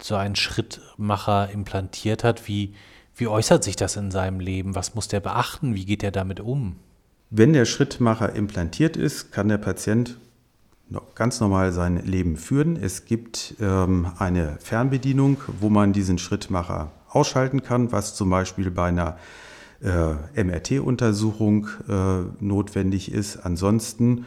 so 0.00 0.14
einen 0.14 0.36
Schrittmacher 0.36 1.50
implantiert 1.50 2.22
hat? 2.22 2.46
Wie, 2.46 2.72
wie 3.16 3.26
äußert 3.26 3.62
sich 3.64 3.76
das 3.76 3.96
in 3.96 4.10
seinem 4.10 4.40
Leben? 4.40 4.74
Was 4.74 4.94
muss 4.94 5.08
der 5.08 5.20
beachten? 5.20 5.74
Wie 5.74 5.84
geht 5.84 6.02
er 6.02 6.10
damit 6.10 6.40
um? 6.40 6.76
Wenn 7.30 7.52
der 7.52 7.64
Schrittmacher 7.64 8.34
implantiert 8.34 8.96
ist, 8.96 9.32
kann 9.32 9.48
der 9.48 9.58
Patient 9.58 10.18
ganz 11.14 11.40
normal 11.40 11.72
sein 11.72 12.04
Leben 12.04 12.36
führen. 12.36 12.76
Es 12.76 13.04
gibt 13.04 13.54
ähm, 13.60 14.12
eine 14.18 14.58
Fernbedienung, 14.60 15.38
wo 15.60 15.70
man 15.70 15.92
diesen 15.92 16.18
Schrittmacher 16.18 16.92
ausschalten 17.08 17.62
kann, 17.62 17.92
was 17.92 18.14
zum 18.14 18.30
Beispiel 18.30 18.70
bei 18.70 18.88
einer 18.88 19.16
äh, 19.82 20.44
MRT-Untersuchung 20.44 21.68
äh, 21.88 22.22
notwendig 22.40 23.12
ist. 23.12 23.38
Ansonsten 23.38 24.26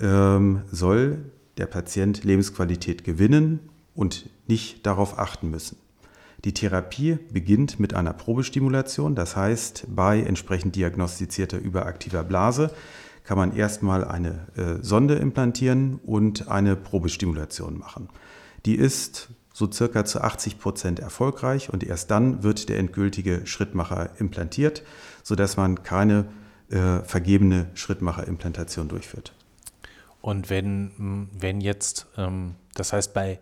ähm, 0.00 0.62
soll 0.70 1.18
der 1.58 1.66
Patient 1.66 2.24
Lebensqualität 2.24 3.04
gewinnen 3.04 3.60
und 3.94 4.28
nicht 4.46 4.86
darauf 4.86 5.18
achten 5.18 5.50
müssen. 5.50 5.76
Die 6.44 6.54
Therapie 6.54 7.18
beginnt 7.32 7.80
mit 7.80 7.94
einer 7.94 8.12
Probestimulation, 8.12 9.14
das 9.14 9.34
heißt, 9.34 9.86
bei 9.88 10.20
entsprechend 10.20 10.76
diagnostizierter 10.76 11.58
überaktiver 11.58 12.22
Blase 12.22 12.70
kann 13.24 13.36
man 13.36 13.54
erstmal 13.54 14.04
eine 14.04 14.46
äh, 14.56 14.82
Sonde 14.82 15.16
implantieren 15.16 16.00
und 16.06 16.48
eine 16.48 16.76
Probestimulation 16.76 17.78
machen. 17.78 18.08
Die 18.64 18.76
ist 18.76 19.28
so 19.52 19.70
circa 19.70 20.04
zu 20.04 20.22
80 20.22 20.60
Prozent 20.60 21.00
erfolgreich 21.00 21.70
und 21.70 21.82
erst 21.82 22.10
dann 22.12 22.44
wird 22.44 22.68
der 22.68 22.78
endgültige 22.78 23.44
Schrittmacher 23.44 24.10
implantiert, 24.18 24.84
sodass 25.24 25.56
man 25.56 25.82
keine 25.82 26.26
äh, 26.70 27.00
vergebene 27.00 27.66
Schrittmacherimplantation 27.74 28.88
durchführt. 28.88 29.34
Und 30.20 30.48
wenn, 30.48 31.28
wenn 31.32 31.60
jetzt, 31.60 32.06
ähm, 32.16 32.54
das 32.74 32.92
heißt 32.92 33.14
bei 33.14 33.40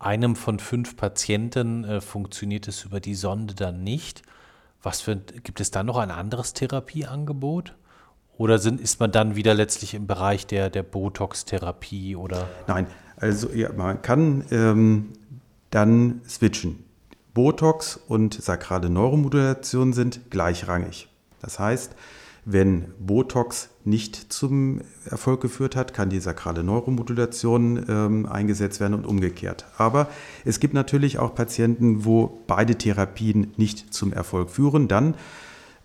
einem 0.00 0.34
von 0.34 0.58
fünf 0.58 0.96
Patienten 0.96 1.84
äh, 1.84 2.00
funktioniert 2.00 2.66
es 2.66 2.84
über 2.84 2.98
die 2.98 3.14
Sonde 3.14 3.54
dann 3.54 3.84
nicht, 3.84 4.22
was 4.82 5.02
für, 5.02 5.16
gibt 5.16 5.60
es 5.60 5.70
dann 5.70 5.86
noch 5.86 5.98
ein 5.98 6.10
anderes 6.10 6.54
Therapieangebot? 6.54 7.74
Oder 8.38 8.58
sind, 8.58 8.80
ist 8.80 8.98
man 8.98 9.12
dann 9.12 9.36
wieder 9.36 9.52
letztlich 9.52 9.92
im 9.92 10.06
Bereich 10.06 10.46
der, 10.46 10.70
der 10.70 10.82
Botox-Therapie? 10.82 12.16
Nein, 12.66 12.86
also 13.16 13.50
ja, 13.50 13.70
man 13.70 14.00
kann 14.00 14.46
ähm, 14.50 15.12
dann 15.68 16.22
switchen. 16.26 16.82
Botox 17.34 18.00
und 18.08 18.32
sakrale 18.32 18.88
Neuromodulation 18.88 19.92
sind 19.92 20.30
gleichrangig. 20.30 21.08
Das 21.42 21.58
heißt, 21.58 21.94
wenn 22.44 22.92
Botox 22.98 23.70
nicht 23.84 24.32
zum 24.32 24.80
Erfolg 25.04 25.40
geführt 25.40 25.76
hat, 25.76 25.94
kann 25.94 26.10
die 26.10 26.20
sakrale 26.20 26.64
Neuromodulation 26.64 27.84
ähm, 27.88 28.26
eingesetzt 28.26 28.80
werden 28.80 28.94
und 28.94 29.06
umgekehrt. 29.06 29.66
Aber 29.78 30.08
es 30.44 30.60
gibt 30.60 30.74
natürlich 30.74 31.18
auch 31.18 31.34
Patienten, 31.34 32.04
wo 32.04 32.40
beide 32.46 32.76
Therapien 32.76 33.52
nicht 33.56 33.92
zum 33.92 34.12
Erfolg 34.12 34.50
führen. 34.50 34.88
Dann 34.88 35.14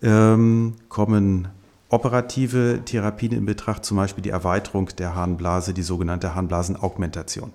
ähm, 0.01 0.75
kommen 0.89 1.49
operative 1.89 2.81
Therapien 2.83 3.31
in 3.31 3.45
Betracht, 3.45 3.85
zum 3.85 3.97
Beispiel 3.97 4.21
die 4.21 4.29
Erweiterung 4.29 4.87
der 4.97 5.15
Harnblase, 5.15 5.73
die 5.73 5.83
sogenannte 5.83 6.35
Harnblasenaugmentation. 6.35 7.53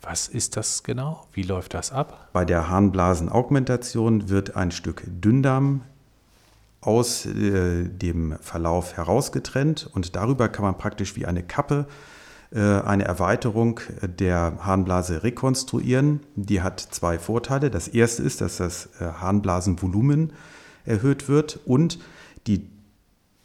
Was 0.00 0.28
ist 0.28 0.56
das 0.56 0.84
genau? 0.84 1.26
Wie 1.32 1.42
läuft 1.42 1.74
das 1.74 1.92
ab? 1.92 2.28
Bei 2.32 2.44
der 2.44 2.68
Harnblasenaugmentation 2.68 4.28
wird 4.28 4.56
ein 4.56 4.70
Stück 4.70 5.02
Dünndarm 5.06 5.82
aus 6.80 7.26
äh, 7.26 7.84
dem 7.84 8.36
Verlauf 8.40 8.96
herausgetrennt 8.96 9.88
und 9.92 10.14
darüber 10.16 10.48
kann 10.48 10.64
man 10.64 10.78
praktisch 10.78 11.16
wie 11.16 11.26
eine 11.26 11.42
Kappe 11.42 11.86
äh, 12.50 12.60
eine 12.60 13.04
Erweiterung 13.04 13.80
der 14.02 14.58
Harnblase 14.60 15.22
rekonstruieren. 15.22 16.20
Die 16.34 16.62
hat 16.62 16.80
zwei 16.80 17.18
Vorteile. 17.18 17.70
Das 17.70 17.88
erste 17.88 18.22
ist, 18.22 18.40
dass 18.40 18.56
das 18.58 18.88
äh, 19.00 19.04
Harnblasenvolumen 19.04 20.32
erhöht 20.84 21.28
wird 21.28 21.60
und 21.66 21.98
die 22.46 22.66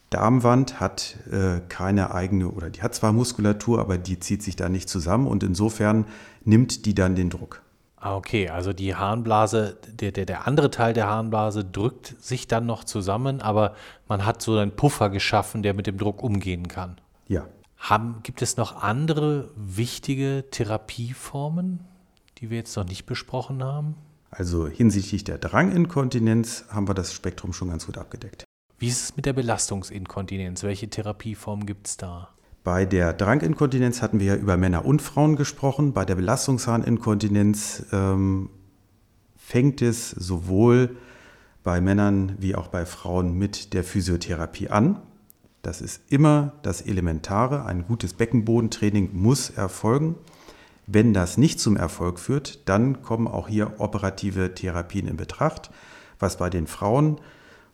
Darmwand 0.09 0.79
hat 0.79 1.17
äh, 1.31 1.59
keine 1.69 2.13
eigene 2.13 2.49
oder 2.49 2.69
die 2.69 2.83
hat 2.83 2.93
zwar 2.93 3.11
Muskulatur, 3.13 3.79
aber 3.79 3.97
die 3.97 4.19
zieht 4.19 4.43
sich 4.43 4.55
da 4.55 4.69
nicht 4.69 4.87
zusammen 4.87 5.25
und 5.25 5.41
insofern 5.41 6.05
nimmt 6.45 6.85
die 6.85 6.93
dann 6.93 7.15
den 7.15 7.31
Druck. 7.31 7.62
Ah, 8.03 8.17
okay, 8.17 8.49
also 8.49 8.73
die 8.73 8.95
Harnblase, 8.95 9.77
der, 9.87 10.11
der, 10.11 10.25
der 10.25 10.45
andere 10.45 10.69
Teil 10.69 10.91
der 10.91 11.07
Harnblase 11.07 11.63
drückt 11.63 12.21
sich 12.21 12.49
dann 12.49 12.65
noch 12.65 12.83
zusammen, 12.83 13.39
aber 13.39 13.75
man 14.09 14.25
hat 14.25 14.41
so 14.41 14.57
einen 14.57 14.75
Puffer 14.75 15.09
geschaffen, 15.09 15.63
der 15.63 15.73
mit 15.73 15.87
dem 15.87 15.97
Druck 15.97 16.21
umgehen 16.21 16.67
kann. 16.67 16.99
Ja. 17.29 17.47
Haben, 17.77 18.19
gibt 18.21 18.41
es 18.41 18.57
noch 18.57 18.83
andere 18.83 19.51
wichtige 19.55 20.43
Therapieformen, 20.51 21.79
die 22.39 22.49
wir 22.49 22.57
jetzt 22.57 22.75
noch 22.75 22.83
nicht 22.83 23.05
besprochen 23.05 23.63
haben? 23.63 23.95
Also 24.31 24.67
hinsichtlich 24.67 25.23
der 25.23 25.37
Dranginkontinenz 25.37 26.65
haben 26.71 26.89
wir 26.89 26.95
das 26.95 27.13
Spektrum 27.13 27.53
schon 27.53 27.69
ganz 27.69 27.85
gut 27.85 27.97
abgedeckt. 27.97 28.43
Wie 28.79 28.89
ist 28.89 29.01
es 29.01 29.15
mit 29.15 29.25
der 29.25 29.31
Belastungsinkontinenz? 29.31 30.63
Welche 30.63 30.89
Therapieform 30.89 31.65
gibt 31.65 31.87
es 31.87 31.95
da? 31.95 32.33
Bei 32.63 32.85
der 32.85 33.11
Dranginkontinenz 33.11 34.01
hatten 34.01 34.19
wir 34.19 34.27
ja 34.27 34.35
über 34.35 34.55
Männer 34.55 34.85
und 34.85 35.01
Frauen 35.01 35.35
gesprochen. 35.35 35.91
Bei 35.91 36.05
der 36.05 36.15
Belastungsharninkontinenz 36.15 37.87
ähm, 37.91 38.49
fängt 39.35 39.81
es 39.81 40.11
sowohl 40.11 40.95
bei 41.63 41.81
Männern 41.81 42.35
wie 42.39 42.55
auch 42.55 42.67
bei 42.67 42.85
Frauen 42.85 43.37
mit 43.37 43.73
der 43.73 43.83
Physiotherapie 43.83 44.69
an. 44.69 45.01
Das 45.61 45.81
ist 45.81 46.01
immer 46.09 46.53
das 46.61 46.81
Elementare. 46.81 47.65
Ein 47.65 47.85
gutes 47.85 48.13
Beckenbodentraining 48.13 49.09
muss 49.13 49.49
erfolgen. 49.49 50.15
Wenn 50.87 51.13
das 51.13 51.37
nicht 51.37 51.59
zum 51.59 51.77
Erfolg 51.77 52.19
führt, 52.19 52.67
dann 52.67 53.01
kommen 53.01 53.27
auch 53.27 53.47
hier 53.47 53.79
operative 53.79 54.53
Therapien 54.53 55.07
in 55.07 55.17
Betracht, 55.17 55.69
was 56.19 56.37
bei 56.37 56.49
den 56.49 56.67
Frauen 56.67 57.19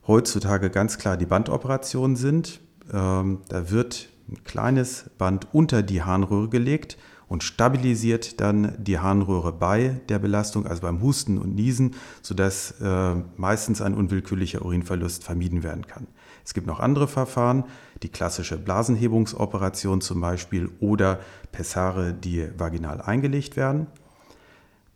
heutzutage 0.07 0.69
ganz 0.69 0.97
klar 0.97 1.17
die 1.17 1.25
Bandoperationen 1.25 2.15
sind. 2.15 2.59
Ähm, 2.91 3.41
da 3.49 3.71
wird 3.71 4.09
ein 4.29 4.43
kleines 4.43 5.09
Band 5.17 5.47
unter 5.53 5.83
die 5.83 6.03
Harnröhre 6.03 6.49
gelegt 6.49 6.97
und 7.27 7.43
stabilisiert 7.43 8.41
dann 8.41 8.73
die 8.77 8.99
Harnröhre 8.99 9.53
bei 9.53 10.01
der 10.09 10.19
Belastung, 10.19 10.65
also 10.65 10.81
beim 10.81 11.01
Husten 11.01 11.37
und 11.37 11.55
Niesen, 11.55 11.95
sodass 12.21 12.71
äh, 12.81 13.15
meistens 13.37 13.81
ein 13.81 13.93
unwillkürlicher 13.93 14.65
Urinverlust 14.65 15.23
vermieden 15.23 15.63
werden 15.63 15.85
kann. 15.87 16.07
Es 16.43 16.55
gibt 16.55 16.65
noch 16.65 16.79
andere 16.79 17.07
Verfahren, 17.07 17.65
die 18.01 18.09
klassische 18.09 18.57
Blasenhebungsoperation 18.57 20.01
zum 20.01 20.21
Beispiel 20.21 20.69
oder 20.79 21.19
Pessare, 21.51 22.13
die 22.13 22.47
vaginal 22.57 23.01
eingelegt 23.01 23.55
werden. 23.55 23.85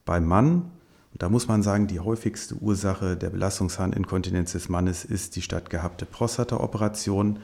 Beim 0.06 0.26
Mann, 0.26 0.72
da 1.13 1.30
muss 1.30 1.48
man 1.48 1.62
sagen, 1.62 1.86
die 1.86 2.00
häufigste 2.00 2.56
Ursache 2.56 3.15
der 3.15 3.30
Belastungsharninkontinenz 3.30 4.54
des 4.54 4.67
Mannes 4.67 5.06
ist 5.06 5.36
die 5.36 5.43
stattgehabte 5.43 6.08
Prostataoperation. 6.08 7.39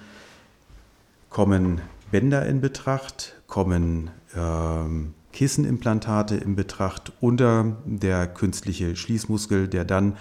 Kommen 1.30 1.82
Bänder 2.12 2.46
in 2.46 2.62
Betracht, 2.62 3.36
kommen 3.48 4.12
ähm, 4.36 5.14
Kissenimplantate 5.32 6.36
in 6.36 6.56
Betracht 6.56 7.14
oder 7.22 7.78
der 7.86 8.28
künstliche 8.28 8.96
Schließmuskel, 8.96 9.68
der 9.68 9.86
dann 9.86 10.18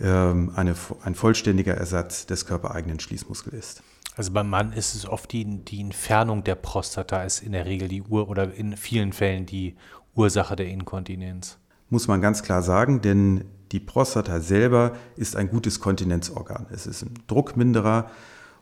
ähm, 0.00 0.52
eine, 0.56 0.74
ein 1.04 1.14
vollständiger 1.14 1.74
Ersatz 1.74 2.26
des 2.26 2.46
körpereigenen 2.46 2.98
Schließmuskels 2.98 3.54
ist. 3.54 3.82
Also 4.16 4.32
beim 4.32 4.50
Mann 4.50 4.72
ist 4.72 4.94
es 4.94 5.06
oft 5.06 5.32
die, 5.32 5.44
die 5.44 5.80
Entfernung 5.80 6.44
der 6.44 6.54
Prostata 6.56 7.22
ist 7.22 7.40
in 7.40 7.52
der 7.52 7.64
Regel 7.64 7.88
die 7.88 8.02
Ur 8.02 8.28
oder 8.28 8.52
in 8.52 8.76
vielen 8.76 9.12
Fällen 9.12 9.46
die 9.46 9.76
Ursache 10.14 10.56
der 10.56 10.66
Inkontinenz. 10.66 11.58
Muss 11.88 12.08
man 12.08 12.20
ganz 12.20 12.42
klar 12.42 12.62
sagen, 12.62 13.00
denn 13.00 13.44
die 13.70 13.80
Prostata 13.80 14.40
selber 14.40 14.96
ist 15.16 15.34
ein 15.36 15.48
gutes 15.48 15.80
Kontinenzorgan. 15.80 16.66
Es 16.70 16.86
ist 16.86 17.02
ein 17.02 17.14
Druckminderer 17.26 18.10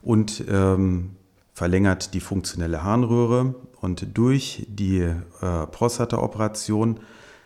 und 0.01 0.43
ähm, 0.47 1.17
verlängert 1.61 2.15
die 2.15 2.21
funktionelle 2.21 2.83
Harnröhre 2.83 3.53
und 3.81 4.17
durch 4.17 4.65
die 4.67 5.01
äh, 5.01 5.67
Prostata-Operation, 5.67 7.01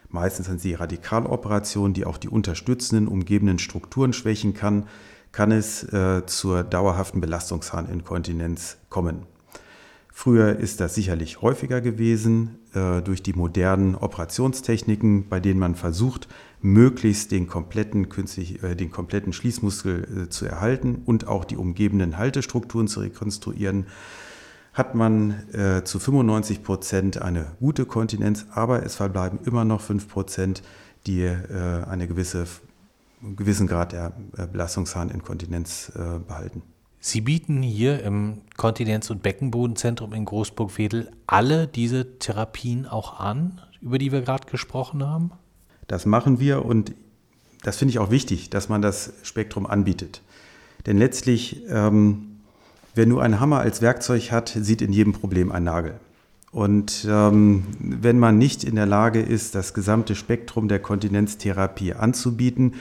meistens 0.07 0.45
sind 0.45 0.61
sie 0.61 0.73
Radikaloperationen, 0.73 1.93
die 1.93 2.05
auch 2.05 2.17
die 2.17 2.29
unterstützenden 2.29 3.09
umgebenden 3.09 3.59
Strukturen 3.59 4.13
schwächen 4.13 4.53
kann, 4.53 4.87
kann 5.33 5.51
es 5.51 5.83
äh, 5.91 6.25
zur 6.27 6.63
dauerhaften 6.63 7.19
Belastungsharninkontinenz 7.19 8.77
kommen. 8.87 9.23
Früher 10.17 10.55
ist 10.55 10.79
das 10.79 10.95
sicherlich 10.95 11.41
häufiger 11.41 11.81
gewesen 11.81 12.59
äh, 12.73 13.01
durch 13.01 13.21
die 13.21 13.33
modernen 13.33 13.95
Operationstechniken, 13.95 15.27
bei 15.27 15.41
denen 15.41 15.59
man 15.59 15.75
versucht, 15.75 16.29
möglichst 16.61 17.31
den 17.31 17.47
kompletten, 17.47 18.07
künstlich, 18.07 18.63
äh, 18.63 18.75
den 18.75 18.91
kompletten 18.91 19.33
Schließmuskel 19.33 20.27
äh, 20.27 20.29
zu 20.29 20.45
erhalten 20.45 21.01
und 21.05 21.27
auch 21.27 21.43
die 21.43 21.57
umgebenden 21.57 22.17
Haltestrukturen 22.17 22.87
zu 22.87 23.01
rekonstruieren, 23.01 23.87
hat 24.73 24.95
man 24.95 25.31
äh, 25.51 25.83
zu 25.83 25.99
95 25.99 26.63
Prozent 26.63 27.21
eine 27.21 27.47
gute 27.59 27.85
Kontinenz, 27.85 28.45
aber 28.51 28.83
es 28.83 28.95
verbleiben 28.95 29.39
immer 29.43 29.65
noch 29.65 29.81
5 29.81 30.07
Prozent, 30.07 30.63
die 31.07 31.23
äh, 31.23 31.83
eine 31.89 32.07
gewisse, 32.07 32.45
einen 33.21 33.35
gewissen 33.35 33.67
Grad 33.67 33.91
der 33.91 34.13
äh, 34.37 34.47
Belastungsharninkontinenz 34.47 35.91
behalten. 36.25 36.63
Sie 37.07 37.21
bieten 37.21 37.61
hier 37.61 38.01
im 38.01 38.41
Kontinenz- 38.57 39.11
und 39.11 39.21
Beckenbodenzentrum 39.21 40.11
in 40.11 40.25
Großburg-Wedel 40.25 41.11
alle 41.27 41.67
diese 41.67 42.17
Therapien 42.17 42.87
auch 42.87 43.19
an, 43.19 43.61
über 43.79 43.99
die 43.99 44.11
wir 44.11 44.21
gerade 44.21 44.49
gesprochen 44.49 45.05
haben? 45.05 45.29
Das 45.85 46.07
machen 46.07 46.39
wir 46.39 46.65
und 46.65 46.95
das 47.61 47.77
finde 47.77 47.91
ich 47.91 47.99
auch 47.99 48.09
wichtig, 48.09 48.49
dass 48.49 48.69
man 48.69 48.81
das 48.81 49.13
Spektrum 49.21 49.67
anbietet. 49.67 50.23
Denn 50.87 50.97
letztlich, 50.97 51.61
ähm, 51.69 52.39
wer 52.95 53.05
nur 53.05 53.21
einen 53.21 53.39
Hammer 53.39 53.59
als 53.59 53.83
Werkzeug 53.83 54.31
hat, 54.31 54.49
sieht 54.49 54.81
in 54.81 54.91
jedem 54.91 55.13
Problem 55.13 55.51
einen 55.51 55.65
Nagel. 55.65 55.99
Und 56.51 57.05
ähm, 57.07 57.65
wenn 57.79 58.17
man 58.17 58.39
nicht 58.39 58.63
in 58.63 58.73
der 58.73 58.87
Lage 58.87 59.21
ist, 59.21 59.53
das 59.53 59.75
gesamte 59.75 60.15
Spektrum 60.15 60.67
der 60.67 60.79
Kontinenztherapie 60.79 61.93
anzubieten, 61.93 62.73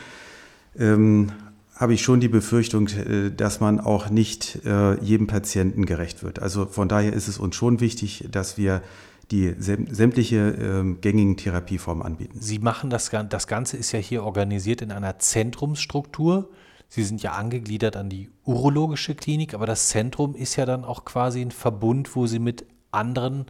ähm, 0.79 1.31
habe 1.75 1.95
ich 1.95 2.03
schon 2.03 2.21
die 2.21 2.29
Befürchtung, 2.29 2.89
äh, 2.89 3.31
dass 3.31 3.61
man 3.61 3.81
auch 3.81 4.11
nicht 4.11 4.61
äh, 4.65 5.01
jedem 5.03 5.27
Patienten 5.27 5.87
gerecht 5.87 6.23
wird. 6.23 6.41
Also 6.41 6.67
von 6.67 6.89
daher 6.89 7.13
ist 7.13 7.29
es 7.29 7.39
uns 7.39 7.57
schon 7.57 7.81
wichtig, 7.81 8.29
dass 8.31 8.57
wir 8.57 8.83
die 9.31 9.55
sämtliche 9.59 10.51
ähm, 10.51 11.01
gängigen 11.01 11.37
Therapieformen 11.37 12.05
anbieten. 12.05 12.39
Sie 12.41 12.59
machen 12.59 12.91
das, 12.91 13.11
das 13.31 13.47
Ganze 13.47 13.77
ist 13.77 13.93
ja 13.93 13.99
hier 13.99 14.23
organisiert 14.23 14.83
in 14.83 14.93
einer 14.93 15.19
Zentrumsstruktur. 15.19 16.51
Sie 16.89 17.03
sind 17.03 17.23
ja 17.23 17.33
angegliedert 17.33 17.97
an 17.97 18.11
die 18.11 18.31
urologische 18.45 19.15
Klinik, 19.15 19.55
aber 19.55 19.67
das 19.67 19.89
Zentrum 19.89 20.35
ist 20.35 20.57
ja 20.57 20.67
dann 20.67 20.85
auch 20.85 21.05
quasi 21.05 21.41
ein 21.41 21.51
Verbund, 21.51 22.15
wo 22.15 22.27
Sie 22.27 22.39
mit 22.39 22.67
anderen 22.91 23.47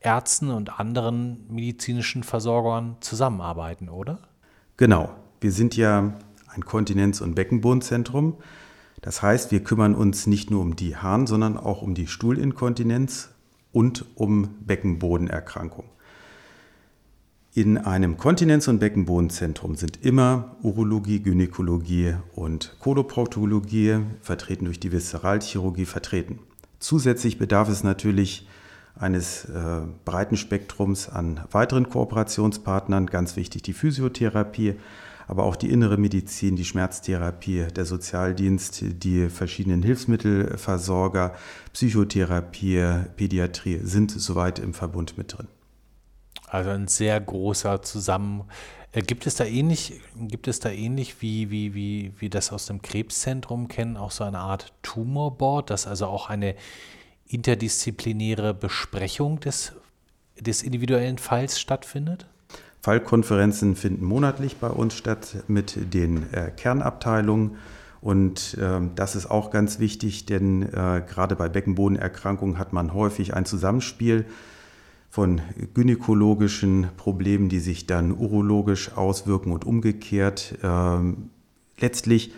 Ärzten 0.00 0.50
und 0.50 0.78
anderen 0.78 1.44
medizinischen 1.50 2.22
Versorgern 2.22 2.96
zusammenarbeiten, 3.00 3.88
oder? 3.88 4.20
Genau. 4.76 5.10
Wir 5.40 5.52
sind 5.52 5.76
ja 5.76 6.14
ein 6.48 6.64
Kontinenz- 6.64 7.20
und 7.20 7.34
Beckenbodenzentrum. 7.34 8.36
Das 9.00 9.22
heißt, 9.22 9.52
wir 9.52 9.62
kümmern 9.62 9.94
uns 9.94 10.26
nicht 10.26 10.50
nur 10.50 10.60
um 10.60 10.76
die 10.76 10.96
Harn, 10.96 11.26
sondern 11.26 11.56
auch 11.56 11.82
um 11.82 11.94
die 11.94 12.06
Stuhlinkontinenz 12.06 13.30
und 13.72 14.04
um 14.16 14.48
Beckenbodenerkrankung. 14.60 15.84
In 17.54 17.78
einem 17.78 18.16
Kontinenz- 18.16 18.68
und 18.68 18.78
Beckenbodenzentrum 18.78 19.74
sind 19.74 20.04
immer 20.04 20.56
Urologie, 20.62 21.20
Gynäkologie 21.20 22.14
und 22.34 22.76
Koloproktologie, 22.78 24.00
vertreten 24.20 24.66
durch 24.66 24.78
die 24.78 24.92
Viszeralchirurgie, 24.92 25.84
vertreten. 25.84 26.38
Zusätzlich 26.78 27.38
bedarf 27.38 27.68
es 27.68 27.82
natürlich 27.82 28.46
eines 28.94 29.44
äh, 29.46 29.80
breiten 30.04 30.36
Spektrums 30.36 31.08
an 31.08 31.40
weiteren 31.50 31.88
Kooperationspartnern, 31.88 33.06
ganz 33.06 33.36
wichtig 33.36 33.62
die 33.62 33.72
Physiotherapie, 33.72 34.74
aber 35.28 35.44
auch 35.44 35.56
die 35.56 35.70
innere 35.70 35.98
Medizin, 35.98 36.56
die 36.56 36.64
Schmerztherapie, 36.64 37.66
der 37.66 37.84
Sozialdienst, 37.84 38.82
die 38.82 39.28
verschiedenen 39.28 39.82
Hilfsmittelversorger, 39.82 41.34
Psychotherapie, 41.74 43.04
Pädiatrie 43.14 43.80
sind 43.82 44.10
soweit 44.10 44.58
im 44.58 44.72
Verbund 44.72 45.18
mit 45.18 45.36
drin. 45.36 45.46
Also 46.46 46.70
ein 46.70 46.88
sehr 46.88 47.20
großer 47.20 47.82
Zusammen. 47.82 48.44
Äh, 48.92 49.02
gibt 49.02 49.26
es 49.26 49.34
da 49.34 49.44
ähnlich, 49.44 50.00
gibt 50.16 50.48
es 50.48 50.60
da 50.60 50.70
ähnlich 50.70 51.20
wie, 51.20 51.50
wie, 51.50 51.74
wie, 51.74 52.14
wie 52.16 52.30
das 52.30 52.50
aus 52.50 52.64
dem 52.64 52.80
Krebszentrum 52.80 53.68
kennen, 53.68 53.98
auch 53.98 54.12
so 54.12 54.24
eine 54.24 54.38
Art 54.38 54.72
Tumorboard, 54.80 55.68
das 55.68 55.86
also 55.86 56.06
auch 56.06 56.30
eine 56.30 56.54
interdisziplinäre 57.26 58.54
Besprechung 58.54 59.40
des, 59.40 59.74
des 60.40 60.62
individuellen 60.62 61.18
Falls 61.18 61.60
stattfindet? 61.60 62.26
Fallkonferenzen 62.88 63.76
finden 63.76 64.02
monatlich 64.02 64.56
bei 64.56 64.70
uns 64.70 64.94
statt 64.94 65.44
mit 65.46 65.92
den 65.92 66.32
äh, 66.32 66.50
Kernabteilungen. 66.50 67.58
Und 68.00 68.56
äh, 68.56 68.80
das 68.94 69.14
ist 69.14 69.30
auch 69.30 69.50
ganz 69.50 69.78
wichtig, 69.78 70.24
denn 70.24 70.62
äh, 70.62 71.02
gerade 71.06 71.36
bei 71.36 71.50
Beckenbodenerkrankungen 71.50 72.58
hat 72.58 72.72
man 72.72 72.94
häufig 72.94 73.34
ein 73.34 73.44
Zusammenspiel 73.44 74.24
von 75.10 75.42
gynäkologischen 75.74 76.86
Problemen, 76.96 77.50
die 77.50 77.58
sich 77.58 77.86
dann 77.86 78.10
urologisch 78.10 78.96
auswirken 78.96 79.52
und 79.52 79.66
umgekehrt. 79.66 80.54
Ähm, 80.62 81.28
letztlich 81.78 82.32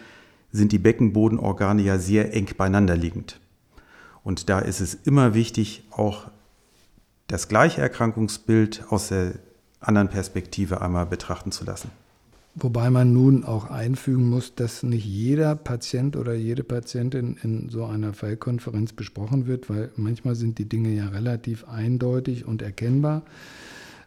sind 0.51 0.73
die 0.73 0.81
Beckenbodenorgane 0.81 1.83
ja 1.83 1.97
sehr 1.97 2.35
eng 2.35 2.49
beieinander 2.57 2.97
liegend. 2.97 3.39
Und 4.25 4.49
da 4.49 4.59
ist 4.59 4.81
es 4.81 4.95
immer 4.95 5.33
wichtig, 5.33 5.85
auch 5.93 6.27
das 7.29 7.47
gleiche 7.47 7.81
Erkrankungsbild 7.81 8.87
aus 8.89 9.11
der 9.11 9.35
anderen 9.81 10.09
Perspektive 10.09 10.81
einmal 10.81 11.07
betrachten 11.07 11.53
zu 11.53 11.65
lassen. 11.65 11.91
Wobei 12.57 12.91
man 12.91 13.13
nun 13.13 13.45
auch 13.45 13.71
einfügen 13.71 14.29
muss, 14.29 14.55
dass 14.57 14.83
nicht 14.83 15.05
jeder 15.05 15.55
Patient 15.55 16.17
oder 16.17 16.35
jede 16.35 16.65
Patientin 16.65 17.37
in 17.43 17.69
so 17.69 17.85
einer 17.85 18.13
Fallkonferenz 18.13 18.93
besprochen 18.93 19.47
wird, 19.47 19.71
weil 19.71 19.91
manchmal 19.97 20.35
sind 20.35 20.59
die 20.59 20.69
Dinge 20.69 20.91
ja 20.91 21.09
relativ 21.09 21.69
eindeutig 21.69 22.47
und 22.47 22.61
erkennbar, 22.61 23.23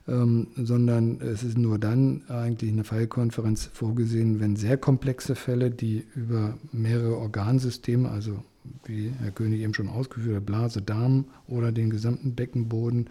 ähm, 0.10 0.48
sondern 0.58 1.22
es 1.22 1.44
ist 1.44 1.58
nur 1.58 1.80
dann 1.80 2.24
eigentlich 2.28 2.70
eine 2.70 2.84
Fallkonferenz 2.84 3.70
vorgesehen, 3.72 4.42
wenn 4.42 4.58
sehr 4.58 4.76
komplexe 4.76 5.36
Fälle, 5.36 5.72
die 5.72 6.06
über 6.14 6.58
mehrere 6.74 7.18
Organsysteme, 7.18 8.10
also 8.10 8.44
wie 8.86 9.14
Herr 9.22 9.32
König 9.32 9.62
eben 9.62 9.74
schon 9.74 9.88
ausgeführt 9.88 10.38
hat, 10.38 10.46
Blase, 10.46 10.82
Darm 10.82 11.26
oder 11.48 11.72
den 11.72 11.90
gesamten 11.90 12.36
Beckenboden 12.36 13.10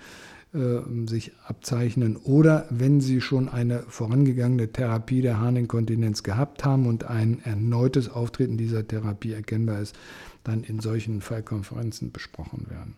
sich 1.07 1.33
abzeichnen 1.47 2.17
oder 2.17 2.67
wenn 2.69 3.01
sie 3.01 3.23
schon 3.23 3.49
eine 3.49 3.85
vorangegangene 3.89 4.71
Therapie 4.71 5.23
der 5.23 5.41
Harninkontinenz 5.41 6.23
gehabt 6.23 6.63
haben 6.65 6.87
und 6.87 7.05
ein 7.05 7.41
erneutes 7.45 8.11
Auftreten 8.11 8.59
dieser 8.59 8.87
Therapie 8.87 9.33
erkennbar 9.33 9.81
ist, 9.81 9.97
dann 10.45 10.63
in 10.63 10.81
solchen 10.81 11.23
Fallkonferenzen 11.23 12.13
besprochen 12.13 12.67
werden. 12.69 12.97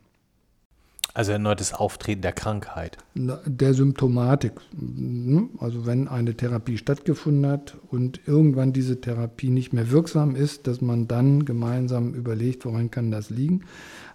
Also 1.17 1.31
erneutes 1.31 1.73
Auftreten 1.73 2.23
der 2.23 2.33
Krankheit. 2.33 2.99
Der 3.15 3.73
Symptomatik. 3.73 4.55
Ne? 4.73 5.49
Also 5.61 5.87
wenn 5.87 6.09
eine 6.09 6.37
Therapie 6.37 6.77
stattgefunden 6.77 7.49
hat 7.49 7.77
und 7.89 8.21
irgendwann 8.27 8.73
diese 8.73 9.01
Therapie 9.01 9.51
nicht 9.51 9.73
mehr 9.73 9.93
wirksam 9.93 10.35
ist, 10.35 10.67
dass 10.67 10.81
man 10.81 11.07
dann 11.07 11.45
gemeinsam 11.45 12.15
überlegt, 12.15 12.65
woran 12.65 12.91
kann 12.91 13.13
das 13.13 13.31
liegen, 13.31 13.61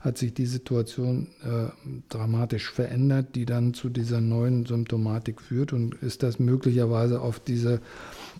hat 0.01 0.17
sich 0.17 0.33
die 0.33 0.45
Situation 0.45 1.27
äh, 1.41 1.69
dramatisch 2.09 2.69
verändert, 2.69 3.33
die 3.35 3.45
dann 3.45 3.73
zu 3.73 3.87
dieser 3.87 4.19
neuen 4.19 4.65
Symptomatik 4.65 5.39
führt 5.39 5.71
und 5.71 5.95
ist 5.95 6.21
das 6.21 6.37
möglicherweise 6.37 7.21
auf 7.21 7.39
diese 7.39 7.79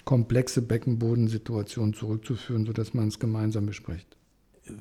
komplexe 0.03 0.61
Beckenbodensituation 0.61 1.93
zurückzuführen, 1.93 2.65
sodass 2.65 2.93
man 2.93 3.07
es 3.07 3.19
gemeinsam 3.19 3.67
bespricht 3.67 4.18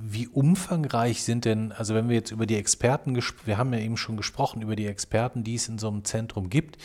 wie 0.01 0.29
umfangreich 0.29 1.23
sind 1.23 1.45
denn, 1.45 1.73
also 1.73 1.95
wenn 1.95 2.09
wir 2.09 2.17
jetzt 2.17 2.31
über 2.31 2.47
die 2.47 2.57
Experten, 2.57 3.19
wir 3.45 3.59
haben 3.59 3.73
ja 3.73 3.81
eben 3.81 3.97
schon 3.97 4.17
gesprochen 4.17 4.63
über 4.63 4.77
die 4.77 4.87
Experten, 4.87 5.45
die 5.45 5.55
es 5.55 5.69
in 5.69 5.79
so 5.79 5.89
einem 5.89 6.05
Zentrum 6.05 6.51
gibt, 6.51 6.79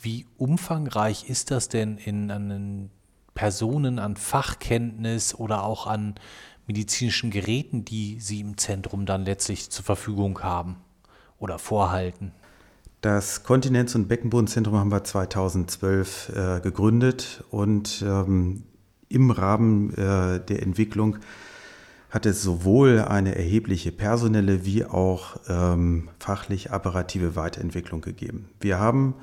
wie 0.00 0.26
umfangreich 0.36 1.28
ist 1.28 1.50
das 1.50 1.68
denn 1.68 1.98
in 1.98 2.30
an 2.30 2.90
Personen, 3.34 3.98
an 3.98 4.16
Fachkenntnis 4.16 5.34
oder 5.34 5.64
auch 5.64 5.86
an 5.86 6.14
medizinischen 6.66 7.30
Geräten, 7.30 7.84
die 7.84 8.18
Sie 8.20 8.40
im 8.40 8.58
Zentrum 8.58 9.06
dann 9.06 9.24
letztlich 9.24 9.70
zur 9.70 9.84
Verfügung 9.84 10.40
haben 10.42 10.76
oder 11.38 11.58
vorhalten? 11.58 12.32
Das 13.00 13.44
Kontinenz- 13.44 13.94
und 13.94 14.08
Beckenbodenzentrum 14.08 14.76
haben 14.76 14.90
wir 14.90 15.04
2012 15.04 16.28
äh, 16.34 16.60
gegründet 16.60 17.44
und 17.50 18.02
ähm, 18.04 18.64
im 19.08 19.30
Rahmen 19.30 19.94
äh, 19.94 20.44
der 20.44 20.62
Entwicklung 20.62 21.18
hat 22.10 22.24
es 22.26 22.42
sowohl 22.42 23.00
eine 23.00 23.34
erhebliche 23.34 23.92
personelle 23.92 24.64
wie 24.64 24.84
auch 24.84 25.36
ähm, 25.48 26.08
fachlich 26.18 26.70
apparative 26.70 27.36
Weiterentwicklung 27.36 28.00
gegeben. 28.00 28.48
Wir 28.60 28.78
haben, 28.78 29.14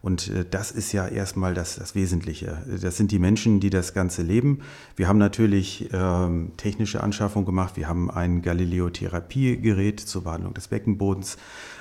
und 0.00 0.28
äh, 0.28 0.44
das 0.50 0.72
ist 0.72 0.92
ja 0.92 1.06
erstmal 1.06 1.54
das, 1.54 1.76
das 1.76 1.94
Wesentliche, 1.94 2.58
das 2.80 2.96
sind 2.96 3.12
die 3.12 3.20
Menschen, 3.20 3.60
die 3.60 3.70
das 3.70 3.94
Ganze 3.94 4.22
leben. 4.22 4.60
Wir 4.96 5.06
haben 5.06 5.18
natürlich 5.18 5.88
ähm, 5.92 6.50
technische 6.56 7.00
Anschaffungen 7.02 7.46
gemacht. 7.46 7.76
Wir 7.76 7.88
haben 7.88 8.10
ein 8.10 8.42
Galileo-Therapiegerät 8.42 10.00
zur 10.00 10.24
Behandlung 10.24 10.54
des 10.54 10.66
Beckenbodens 10.66 11.38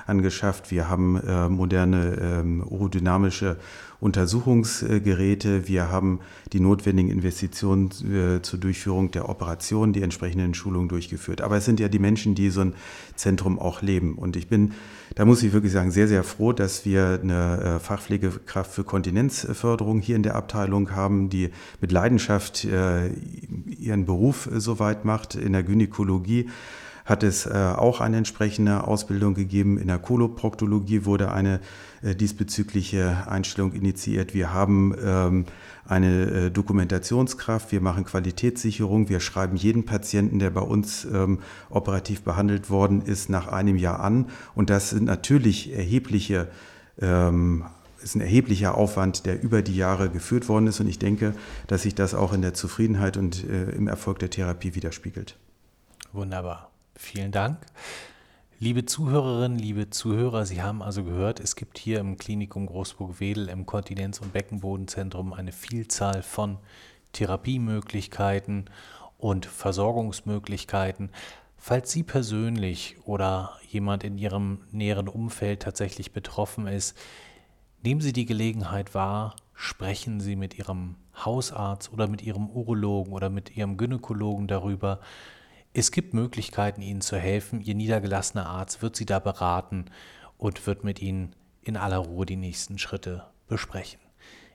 angeschafft. 0.08 0.72
Wir 0.72 0.90
haben 0.90 1.18
äh, 1.18 1.50
moderne 1.50 2.18
ähm, 2.22 2.64
urodynamische 2.64 3.58
Untersuchungsgeräte. 4.02 5.68
Wir 5.68 5.92
haben 5.92 6.20
die 6.54 6.60
notwendigen 6.60 7.10
Investitionen 7.10 7.92
äh, 8.12 8.42
zur 8.42 8.60
Durchführung 8.60 9.12
der 9.12 9.30
Operation, 9.30 9.94
die 9.94 10.02
entsprechenden 10.02 10.56
Schulungen 10.56 10.90
durchgeführt. 10.90 11.42
Aber 11.42 11.58
es 11.58 11.66
sind 11.66 11.80
ja 11.80 11.88
die 11.88 12.00
Menschen, 12.00 12.34
die 12.34 12.50
so 12.50 12.62
ein 12.62 12.74
Zentrum 13.16 13.60
auch 13.60 13.84
leben. 13.84 14.16
Und 14.16 14.36
ich 14.36 14.48
bin, 14.48 14.74
da 15.14 15.24
muss 15.24 15.44
ich 15.44 15.54
wirklich 15.54 15.72
sagen, 15.72 15.92
sehr, 15.92 16.08
sehr 16.08 16.24
froh, 16.24 16.52
dass 16.52 16.84
wir 16.84 17.20
eine 17.22 17.62
äh, 17.62 17.80
Fachpflegekraft 17.80 18.72
für 18.72 18.84
Kontinenzförderung 18.84 20.02
hier 20.02 20.16
in 20.16 20.24
der 20.24 20.36
Abteilung 20.36 20.96
haben, 20.96 21.30
die 21.30 21.52
mit 21.80 21.92
Leidenschaft 21.92 22.66
äh, 22.66 23.10
ihren 23.80 24.06
Beruf 24.06 24.50
soweit 24.52 25.06
macht 25.06 25.36
in 25.36 25.54
der 25.54 25.62
Gynäkologie 25.62 26.50
hat 27.06 27.24
es 27.24 27.46
äh, 27.46 27.52
auch 27.52 28.02
eine 28.02 28.18
entsprechende 28.18 28.86
Ausbildung 28.86 29.34
gegeben. 29.34 29.78
In 29.78 29.88
der 29.88 30.00
Koloproktologie 30.00 31.06
wurde 31.06 31.32
eine 31.32 31.60
äh, 32.02 32.16
diesbezügliche 32.16 33.28
Einstellung 33.28 33.74
initiiert. 33.74 34.34
Wir 34.34 34.54
haben 34.54 34.96
ähm, 35.04 35.46
eine 35.86 36.26
äh, 36.26 36.52
Dokumentationskraft, 36.52 37.72
wir 37.72 37.82
machen 37.82 38.06
Qualitätssicherung, 38.06 39.10
wir 39.10 39.20
schreiben 39.20 39.56
jeden 39.56 39.86
Patienten, 39.86 40.40
der 40.40 40.50
bei 40.52 40.62
uns 40.62 41.06
ähm, 41.06 41.40
operativ 41.70 42.22
behandelt 42.22 42.70
worden 42.70 43.02
ist, 43.02 43.30
nach 43.30 43.48
einem 43.48 43.76
Jahr 43.76 44.00
an. 44.00 44.30
Und 44.56 44.70
das 44.70 44.92
sind 44.92 45.06
natürlich 45.06 45.74
erhebliche 45.74 46.48
ähm, 47.02 47.66
ist 48.04 48.16
ein 48.16 48.22
erheblicher 48.22 48.76
Aufwand, 48.76 49.26
der 49.26 49.42
über 49.42 49.62
die 49.62 49.76
Jahre 49.76 50.10
geführt 50.10 50.50
worden 50.50 50.68
ist. 50.68 50.80
Und 50.80 50.88
ich 50.88 51.00
denke, 51.00 51.36
dass 51.68 51.84
sich 51.84 51.96
das 51.96 52.14
auch 52.14 52.34
in 52.34 52.42
der 52.42 52.54
Zufriedenheit 52.54 53.18
und 53.18 53.48
äh, 53.48 53.70
im 53.72 53.88
Erfolg 53.88 54.20
der 54.20 54.30
Therapie 54.30 54.76
widerspiegelt. 54.76 55.38
Wunderbar. 56.12 56.71
Vielen 57.02 57.32
Dank. 57.32 57.58
Liebe 58.60 58.86
Zuhörerinnen, 58.86 59.58
liebe 59.58 59.90
Zuhörer, 59.90 60.46
Sie 60.46 60.62
haben 60.62 60.84
also 60.84 61.04
gehört, 61.04 61.40
es 61.40 61.56
gibt 61.56 61.80
hier 61.80 62.00
im 62.00 62.16
Klinikum 62.18 62.68
Großburg-Wedel 62.68 63.50
im 63.50 63.66
Kontinenz- 63.66 64.20
und 64.20 64.32
Beckenbodenzentrum 64.32 65.34
eine 65.34 65.52
Vielzahl 65.52 66.22
von 66.22 66.60
Therapiemöglichkeiten 67.12 68.70
und 69.18 69.48
Versorgungsmöglichkeiten. 69.48 71.10
Falls 71.58 71.92
Sie 71.92 72.04
persönlich 72.04 72.98
oder 73.04 73.58
jemand 73.68 74.04
in 74.04 74.20
Ihrem 74.20 74.60
näheren 74.72 75.08
Umfeld 75.08 75.64
tatsächlich 75.64 76.14
betroffen 76.14 76.68
ist, 76.68 76.96
nehmen 77.82 78.00
Sie 78.00 78.14
die 78.14 78.28
Gelegenheit 78.28 78.94
wahr, 78.94 79.36
sprechen 79.56 80.22
Sie 80.22 80.36
mit 80.36 80.58
Ihrem 80.58 80.96
Hausarzt 81.26 81.92
oder 81.92 82.08
mit 82.08 82.22
Ihrem 82.22 82.48
Urologen 82.48 83.12
oder 83.12 83.32
mit 83.32 83.58
Ihrem 83.58 83.76
Gynäkologen 83.76 84.48
darüber, 84.48 85.00
es 85.74 85.92
gibt 85.92 86.14
Möglichkeiten, 86.14 86.82
Ihnen 86.82 87.02
zu 87.02 87.18
helfen. 87.18 87.62
Ihr 87.62 87.76
niedergelassener 87.76 88.46
Arzt 88.46 88.82
wird 88.82 88.96
Sie 88.96 89.06
da 89.06 89.20
beraten 89.20 89.86
und 90.38 90.66
wird 90.68 90.84
mit 90.84 91.02
Ihnen 91.02 91.36
in 91.62 91.78
aller 91.78 91.98
Ruhe 91.98 92.26
die 92.26 92.36
nächsten 92.36 92.78
Schritte 92.78 93.26
besprechen. 93.48 94.00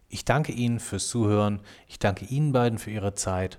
Ich 0.09 0.25
danke 0.25 0.53
Ihnen 0.53 0.79
fürs 0.79 1.09
Zuhören. 1.09 1.61
Ich 1.89 1.99
danke 1.99 2.25
Ihnen 2.27 2.53
beiden 2.53 2.79
für 2.79 2.91
Ihre 2.91 3.15
Zeit 3.15 3.59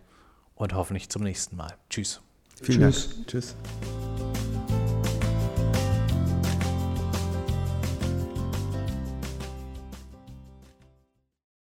und 0.55 0.73
hoffentlich 0.73 1.09
zum 1.09 1.23
nächsten 1.23 1.55
Mal. 1.55 1.73
Tschüss. 1.89 2.21
Vielen 2.61 2.91
Tschüss. 2.91 3.09
Dank. 3.09 3.27
Tschüss. 3.27 3.55